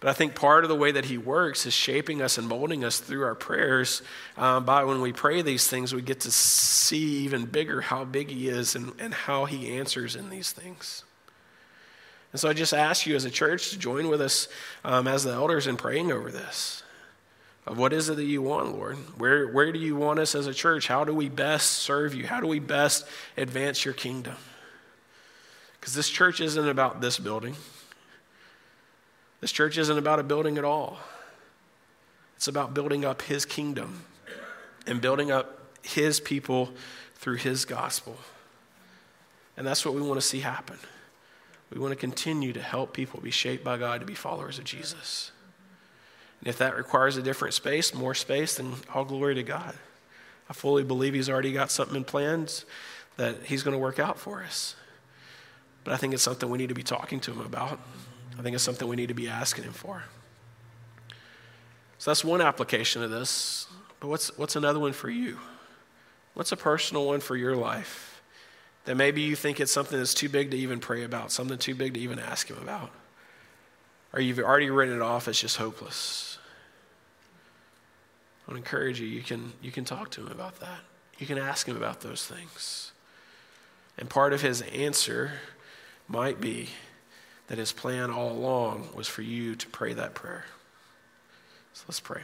But 0.00 0.10
I 0.10 0.12
think 0.12 0.36
part 0.36 0.64
of 0.64 0.68
the 0.68 0.76
way 0.76 0.92
that 0.92 1.06
He 1.06 1.18
works 1.18 1.66
is 1.66 1.74
shaping 1.74 2.22
us 2.22 2.38
and 2.38 2.46
molding 2.46 2.84
us 2.84 3.00
through 3.00 3.24
our 3.24 3.34
prayers. 3.34 4.02
Um, 4.36 4.64
by 4.64 4.84
when 4.84 5.00
we 5.00 5.12
pray 5.12 5.42
these 5.42 5.66
things, 5.66 5.92
we 5.92 6.02
get 6.02 6.20
to 6.20 6.30
see 6.30 7.24
even 7.24 7.46
bigger 7.46 7.80
how 7.80 8.04
big 8.04 8.30
He 8.30 8.48
is 8.48 8.76
and, 8.76 8.92
and 9.00 9.12
how 9.12 9.46
He 9.46 9.76
answers 9.76 10.14
in 10.14 10.30
these 10.30 10.52
things. 10.52 11.02
And 12.32 12.40
so 12.40 12.48
I 12.48 12.52
just 12.52 12.74
ask 12.74 13.06
you 13.06 13.16
as 13.16 13.24
a 13.24 13.30
church 13.30 13.70
to 13.70 13.78
join 13.78 14.08
with 14.08 14.20
us 14.20 14.48
um, 14.84 15.08
as 15.08 15.24
the 15.24 15.32
elders 15.32 15.66
in 15.66 15.76
praying 15.76 16.12
over 16.12 16.30
this. 16.30 16.82
Of 17.66 17.76
what 17.76 17.92
is 17.92 18.08
it 18.08 18.16
that 18.16 18.24
you 18.24 18.40
want, 18.40 18.72
Lord? 18.72 18.96
Where, 19.18 19.48
where 19.48 19.72
do 19.72 19.78
you 19.78 19.96
want 19.96 20.20
us 20.20 20.34
as 20.34 20.46
a 20.46 20.54
church? 20.54 20.86
How 20.88 21.04
do 21.04 21.12
we 21.12 21.28
best 21.28 21.70
serve 21.70 22.14
you? 22.14 22.26
How 22.26 22.40
do 22.40 22.46
we 22.46 22.60
best 22.60 23.04
advance 23.36 23.84
your 23.84 23.94
kingdom? 23.94 24.36
Because 25.78 25.94
this 25.94 26.08
church 26.08 26.40
isn't 26.40 26.68
about 26.68 27.00
this 27.00 27.18
building. 27.18 27.56
This 29.40 29.52
church 29.52 29.78
isn't 29.78 29.98
about 29.98 30.18
a 30.18 30.22
building 30.22 30.58
at 30.58 30.64
all. 30.64 30.98
It's 32.36 32.48
about 32.48 32.74
building 32.74 33.04
up 33.04 33.22
His 33.22 33.44
kingdom 33.44 34.04
and 34.86 35.00
building 35.00 35.30
up 35.30 35.60
His 35.82 36.20
people 36.20 36.70
through 37.16 37.36
His 37.36 37.64
gospel. 37.64 38.16
And 39.56 39.66
that's 39.66 39.84
what 39.84 39.94
we 39.94 40.00
want 40.00 40.20
to 40.20 40.26
see 40.26 40.40
happen. 40.40 40.78
We 41.70 41.80
want 41.80 41.92
to 41.92 41.96
continue 41.96 42.52
to 42.52 42.62
help 42.62 42.94
people 42.94 43.20
be 43.20 43.30
shaped 43.30 43.64
by 43.64 43.76
God 43.76 44.00
to 44.00 44.06
be 44.06 44.14
followers 44.14 44.58
of 44.58 44.64
Jesus. 44.64 45.32
And 46.40 46.48
if 46.48 46.58
that 46.58 46.76
requires 46.76 47.16
a 47.16 47.22
different 47.22 47.54
space, 47.54 47.92
more 47.92 48.14
space, 48.14 48.56
then 48.56 48.74
all 48.94 49.04
glory 49.04 49.34
to 49.34 49.42
God. 49.42 49.74
I 50.48 50.52
fully 50.52 50.84
believe 50.84 51.14
He's 51.14 51.28
already 51.28 51.52
got 51.52 51.70
something 51.70 51.96
in 51.96 52.04
plans 52.04 52.64
that 53.16 53.44
He's 53.44 53.62
going 53.62 53.74
to 53.74 53.78
work 53.78 53.98
out 53.98 54.18
for 54.18 54.42
us. 54.42 54.76
But 55.84 55.92
I 55.92 55.96
think 55.96 56.14
it's 56.14 56.22
something 56.22 56.48
we 56.48 56.58
need 56.58 56.68
to 56.68 56.74
be 56.74 56.82
talking 56.82 57.20
to 57.20 57.32
Him 57.32 57.40
about. 57.40 57.80
I 58.38 58.42
think 58.42 58.54
it's 58.54 58.62
something 58.62 58.86
we 58.86 58.96
need 58.96 59.08
to 59.08 59.14
be 59.14 59.28
asking 59.28 59.64
Him 59.64 59.72
for. 59.72 60.04
So 61.98 62.10
that's 62.10 62.24
one 62.24 62.40
application 62.40 63.02
of 63.02 63.10
this. 63.10 63.66
But 64.00 64.08
what's, 64.08 64.36
what's 64.38 64.54
another 64.54 64.78
one 64.78 64.92
for 64.92 65.10
you? 65.10 65.38
What's 66.34 66.52
a 66.52 66.56
personal 66.56 67.06
one 67.06 67.18
for 67.18 67.36
your 67.36 67.56
life? 67.56 68.22
That 68.84 68.94
maybe 68.94 69.22
you 69.22 69.34
think 69.34 69.58
it's 69.58 69.72
something 69.72 69.98
that's 69.98 70.14
too 70.14 70.28
big 70.28 70.52
to 70.52 70.56
even 70.56 70.78
pray 70.78 71.02
about, 71.02 71.32
something 71.32 71.58
too 71.58 71.74
big 71.74 71.94
to 71.94 72.00
even 72.00 72.20
ask 72.20 72.48
Him 72.48 72.58
about. 72.62 72.90
Or 74.12 74.20
you've 74.20 74.38
already 74.38 74.70
written 74.70 74.94
it 74.94 75.02
off 75.02 75.26
as 75.26 75.40
just 75.40 75.56
hopeless. 75.56 76.38
I 78.46 78.52
would 78.52 78.56
encourage 78.56 79.00
you, 79.00 79.08
you 79.08 79.22
can, 79.22 79.52
you 79.60 79.72
can 79.72 79.84
talk 79.84 80.10
to 80.12 80.20
Him 80.20 80.28
about 80.28 80.60
that. 80.60 80.78
You 81.18 81.26
can 81.26 81.38
ask 81.38 81.66
Him 81.66 81.76
about 81.76 82.02
those 82.02 82.24
things. 82.24 82.92
And 83.98 84.08
part 84.08 84.32
of 84.32 84.42
His 84.42 84.62
answer 84.62 85.32
might 86.06 86.40
be 86.40 86.68
that 87.48 87.58
his 87.58 87.72
plan 87.72 88.10
all 88.10 88.30
along 88.30 88.90
was 88.94 89.08
for 89.08 89.22
you 89.22 89.56
to 89.56 89.66
pray 89.68 89.94
that 89.94 90.14
prayer. 90.14 90.44
So 91.72 91.84
let's 91.88 92.00
pray. 92.00 92.22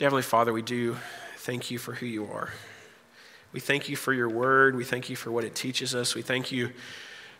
Heavenly 0.00 0.22
Father, 0.22 0.52
we 0.52 0.62
do 0.62 0.96
thank 1.38 1.70
you 1.70 1.78
for 1.78 1.94
who 1.94 2.06
you 2.06 2.26
are. 2.26 2.50
We 3.52 3.60
thank 3.60 3.88
you 3.88 3.96
for 3.96 4.12
your 4.12 4.28
word. 4.28 4.76
We 4.76 4.84
thank 4.84 5.08
you 5.08 5.16
for 5.16 5.30
what 5.30 5.44
it 5.44 5.54
teaches 5.54 5.94
us. 5.94 6.14
We 6.14 6.22
thank 6.22 6.52
you 6.52 6.72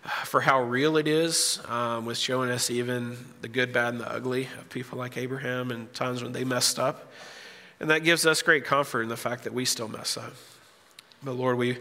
uh, 0.04 0.08
for 0.24 0.40
how 0.40 0.62
real 0.62 0.96
it 0.96 1.06
is 1.06 1.60
um, 1.68 2.06
with 2.06 2.16
showing 2.16 2.50
us 2.50 2.70
even 2.70 3.18
the 3.40 3.48
good, 3.48 3.72
bad, 3.72 3.94
and 3.94 4.00
the 4.00 4.10
ugly 4.10 4.48
of 4.58 4.70
people 4.70 4.98
like 4.98 5.16
Abraham 5.16 5.70
and 5.70 5.92
times 5.92 6.22
when 6.22 6.32
they 6.32 6.44
messed 6.44 6.78
up. 6.78 7.12
And 7.80 7.90
that 7.90 8.04
gives 8.04 8.24
us 8.24 8.40
great 8.40 8.64
comfort 8.64 9.02
in 9.02 9.08
the 9.08 9.16
fact 9.16 9.44
that 9.44 9.52
we 9.52 9.64
still 9.64 9.88
mess 9.88 10.16
up. 10.16 10.32
But 11.22 11.32
Lord, 11.32 11.58
we, 11.58 11.78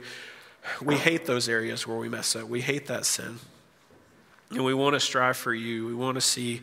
we 0.81 0.95
hate 0.95 1.25
those 1.25 1.47
areas 1.47 1.87
where 1.87 1.97
we 1.97 2.09
mess 2.09 2.35
up. 2.35 2.49
We 2.49 2.61
hate 2.61 2.87
that 2.87 3.05
sin. 3.05 3.39
And 4.51 4.63
we 4.63 4.73
want 4.73 4.93
to 4.93 4.99
strive 4.99 5.37
for 5.37 5.53
you. 5.53 5.85
We 5.85 5.95
want 5.95 6.15
to 6.15 6.21
see 6.21 6.61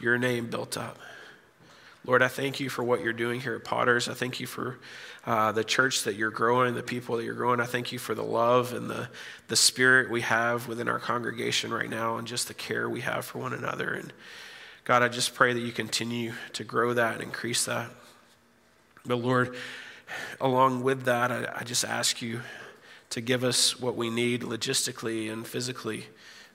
your 0.00 0.18
name 0.18 0.46
built 0.46 0.76
up. 0.76 0.98
Lord, 2.06 2.22
I 2.22 2.28
thank 2.28 2.60
you 2.60 2.68
for 2.68 2.84
what 2.84 3.00
you're 3.00 3.14
doing 3.14 3.40
here 3.40 3.54
at 3.54 3.64
Potters. 3.64 4.08
I 4.08 4.14
thank 4.14 4.38
you 4.38 4.46
for 4.46 4.78
uh, 5.24 5.52
the 5.52 5.64
church 5.64 6.04
that 6.04 6.16
you're 6.16 6.30
growing, 6.30 6.74
the 6.74 6.82
people 6.82 7.16
that 7.16 7.24
you're 7.24 7.34
growing. 7.34 7.60
I 7.60 7.64
thank 7.64 7.92
you 7.92 7.98
for 7.98 8.14
the 8.14 8.22
love 8.22 8.74
and 8.74 8.90
the, 8.90 9.08
the 9.48 9.56
spirit 9.56 10.10
we 10.10 10.20
have 10.20 10.68
within 10.68 10.86
our 10.86 10.98
congregation 10.98 11.72
right 11.72 11.88
now 11.88 12.18
and 12.18 12.26
just 12.28 12.48
the 12.48 12.54
care 12.54 12.90
we 12.90 13.00
have 13.00 13.24
for 13.24 13.38
one 13.38 13.54
another. 13.54 13.94
And 13.94 14.12
God, 14.84 15.02
I 15.02 15.08
just 15.08 15.34
pray 15.34 15.54
that 15.54 15.60
you 15.60 15.72
continue 15.72 16.34
to 16.52 16.62
grow 16.62 16.92
that 16.92 17.14
and 17.14 17.22
increase 17.22 17.64
that. 17.64 17.88
But 19.06 19.16
Lord, 19.16 19.56
along 20.42 20.82
with 20.82 21.04
that, 21.04 21.32
I, 21.32 21.60
I 21.60 21.64
just 21.64 21.86
ask 21.86 22.20
you 22.20 22.42
to 23.10 23.22
give 23.22 23.44
us 23.44 23.80
what 23.80 23.96
we 23.96 24.10
need 24.10 24.42
logistically 24.42 25.32
and 25.32 25.46
physically 25.46 26.06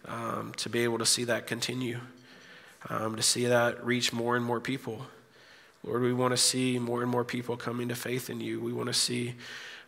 um, 0.06 0.54
to 0.58 0.70
be 0.70 0.80
able 0.80 0.98
to 1.00 1.06
see 1.06 1.24
that 1.26 1.48
continue, 1.48 2.00
um, 2.90 3.16
to 3.16 3.22
see 3.22 3.46
that 3.46 3.86
reach 3.86 4.14
more 4.14 4.36
and 4.36 4.46
more 4.46 4.60
people. 4.60 5.06
Lord, 5.84 6.02
we 6.02 6.14
want 6.14 6.32
to 6.32 6.38
see 6.38 6.78
more 6.78 7.02
and 7.02 7.10
more 7.10 7.24
people 7.24 7.56
coming 7.56 7.88
to 7.90 7.96
faith 7.96 8.30
in 8.30 8.42
you. 8.42 8.60
We 8.60 8.74
want 8.74 8.88
to 8.88 8.94
see 8.94 9.36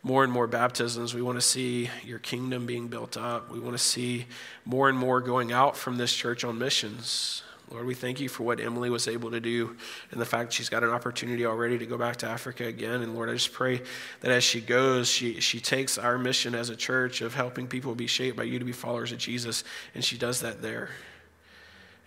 more 0.04 0.24
and 0.24 0.32
more 0.32 0.48
baptisms. 0.48 1.14
We 1.14 1.22
want 1.22 1.38
to 1.38 1.42
see 1.42 1.90
your 2.04 2.20
kingdom 2.20 2.66
being 2.66 2.88
built 2.88 3.18
up. 3.18 3.52
We 3.52 3.60
want 3.60 3.78
to 3.78 3.84
see 3.84 4.26
more 4.66 4.90
and 4.90 4.98
more 4.98 5.22
going 5.22 5.52
out 5.52 5.76
from 5.76 5.98
this 5.98 6.14
church 6.14 6.44
on 6.44 6.58
missions. 6.58 7.44
Lord, 7.72 7.86
we 7.86 7.94
thank 7.94 8.20
you 8.20 8.28
for 8.28 8.44
what 8.44 8.60
Emily 8.60 8.90
was 8.90 9.08
able 9.08 9.32
to 9.32 9.40
do 9.40 9.78
and 10.12 10.20
the 10.20 10.26
fact 10.26 10.52
she's 10.52 10.68
got 10.68 10.84
an 10.84 10.90
opportunity 10.90 11.46
already 11.46 11.78
to 11.78 11.86
go 11.86 11.98
back 11.98 12.18
to 12.18 12.28
Africa 12.28 12.66
again. 12.66 13.02
And 13.02 13.16
Lord, 13.16 13.30
I 13.30 13.34
just 13.34 13.54
pray 13.54 13.82
that 14.20 14.32
as 14.32 14.44
she 14.44 14.60
goes, 14.60 15.08
she, 15.08 15.40
she 15.40 15.62
takes 15.62 15.98
our 15.98 16.18
mission 16.18 16.54
as 16.54 16.70
a 16.70 16.76
church 16.76 17.22
of 17.22 17.34
helping 17.34 17.68
people 17.68 17.96
be 17.96 18.08
shaped 18.08 18.36
by 18.36 18.44
you 18.44 18.60
to 18.60 18.66
be 18.66 18.74
followers 18.74 19.14
of 19.14 19.20
Jesus, 19.20 19.64
and 19.96 20.04
she 20.04 20.18
does 20.18 20.42
that 20.42 20.62
there. 20.62 20.90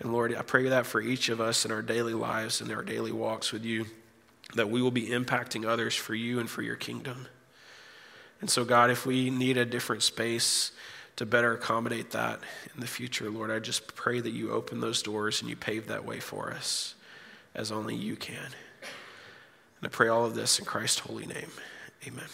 And 0.00 0.12
Lord, 0.12 0.34
I 0.34 0.42
pray 0.42 0.68
that 0.68 0.84
for 0.84 1.00
each 1.00 1.30
of 1.30 1.40
us 1.40 1.64
in 1.64 1.70
our 1.70 1.82
daily 1.82 2.14
lives 2.14 2.60
and 2.60 2.70
our 2.70 2.82
daily 2.82 3.12
walks 3.12 3.50
with 3.50 3.64
you, 3.64 3.86
that 4.56 4.68
we 4.68 4.82
will 4.82 4.90
be 4.90 5.08
impacting 5.08 5.66
others 5.66 5.94
for 5.94 6.14
you 6.14 6.40
and 6.40 6.50
for 6.50 6.60
your 6.60 6.76
kingdom. 6.76 7.26
And 8.42 8.50
so, 8.50 8.64
God, 8.66 8.90
if 8.90 9.06
we 9.06 9.30
need 9.30 9.56
a 9.56 9.64
different 9.64 10.02
space, 10.02 10.72
to 11.16 11.26
better 11.26 11.52
accommodate 11.52 12.10
that 12.10 12.40
in 12.74 12.80
the 12.80 12.86
future, 12.86 13.30
Lord, 13.30 13.50
I 13.50 13.58
just 13.58 13.94
pray 13.94 14.20
that 14.20 14.32
you 14.32 14.50
open 14.50 14.80
those 14.80 15.02
doors 15.02 15.40
and 15.40 15.48
you 15.48 15.56
pave 15.56 15.86
that 15.86 16.04
way 16.04 16.20
for 16.20 16.52
us 16.52 16.94
as 17.54 17.70
only 17.70 17.94
you 17.94 18.16
can. 18.16 18.50
And 19.80 19.84
I 19.84 19.88
pray 19.88 20.08
all 20.08 20.24
of 20.24 20.34
this 20.34 20.58
in 20.58 20.64
Christ's 20.64 21.00
holy 21.00 21.26
name. 21.26 21.50
Amen. 22.06 22.24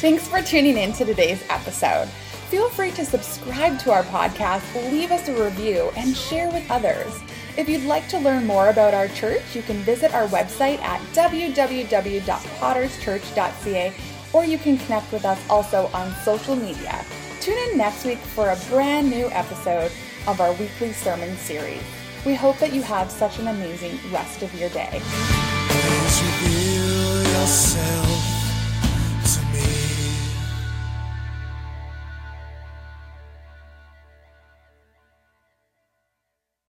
Thanks 0.00 0.26
for 0.26 0.42
tuning 0.42 0.76
in 0.76 0.92
to 0.94 1.04
today's 1.04 1.42
episode. 1.48 2.08
Feel 2.50 2.68
free 2.68 2.90
to 2.92 3.04
subscribe 3.04 3.78
to 3.80 3.92
our 3.92 4.02
podcast, 4.04 4.74
leave 4.90 5.10
us 5.10 5.28
a 5.28 5.44
review, 5.44 5.90
and 5.96 6.16
share 6.16 6.50
with 6.50 6.68
others. 6.70 7.20
If 7.54 7.68
you'd 7.68 7.84
like 7.84 8.08
to 8.08 8.18
learn 8.18 8.46
more 8.46 8.70
about 8.70 8.94
our 8.94 9.08
church, 9.08 9.42
you 9.54 9.60
can 9.62 9.76
visit 9.78 10.14
our 10.14 10.26
website 10.28 10.78
at 10.80 11.02
www.potterschurch.ca 11.12 13.94
or 14.32 14.46
you 14.46 14.56
can 14.56 14.78
connect 14.78 15.12
with 15.12 15.26
us 15.26 15.38
also 15.50 15.90
on 15.92 16.14
social 16.24 16.56
media. 16.56 17.04
Tune 17.40 17.58
in 17.70 17.76
next 17.76 18.06
week 18.06 18.16
for 18.18 18.48
a 18.48 18.56
brand 18.70 19.10
new 19.10 19.28
episode 19.30 19.92
of 20.26 20.40
our 20.40 20.54
weekly 20.54 20.94
sermon 20.94 21.36
series. 21.36 21.82
We 22.24 22.34
hope 22.34 22.56
that 22.58 22.72
you 22.72 22.80
have 22.82 23.10
such 23.10 23.38
an 23.38 23.48
amazing 23.48 23.98
rest 24.10 24.42
of 24.42 24.58
your 24.58 24.70
day. 24.70 25.02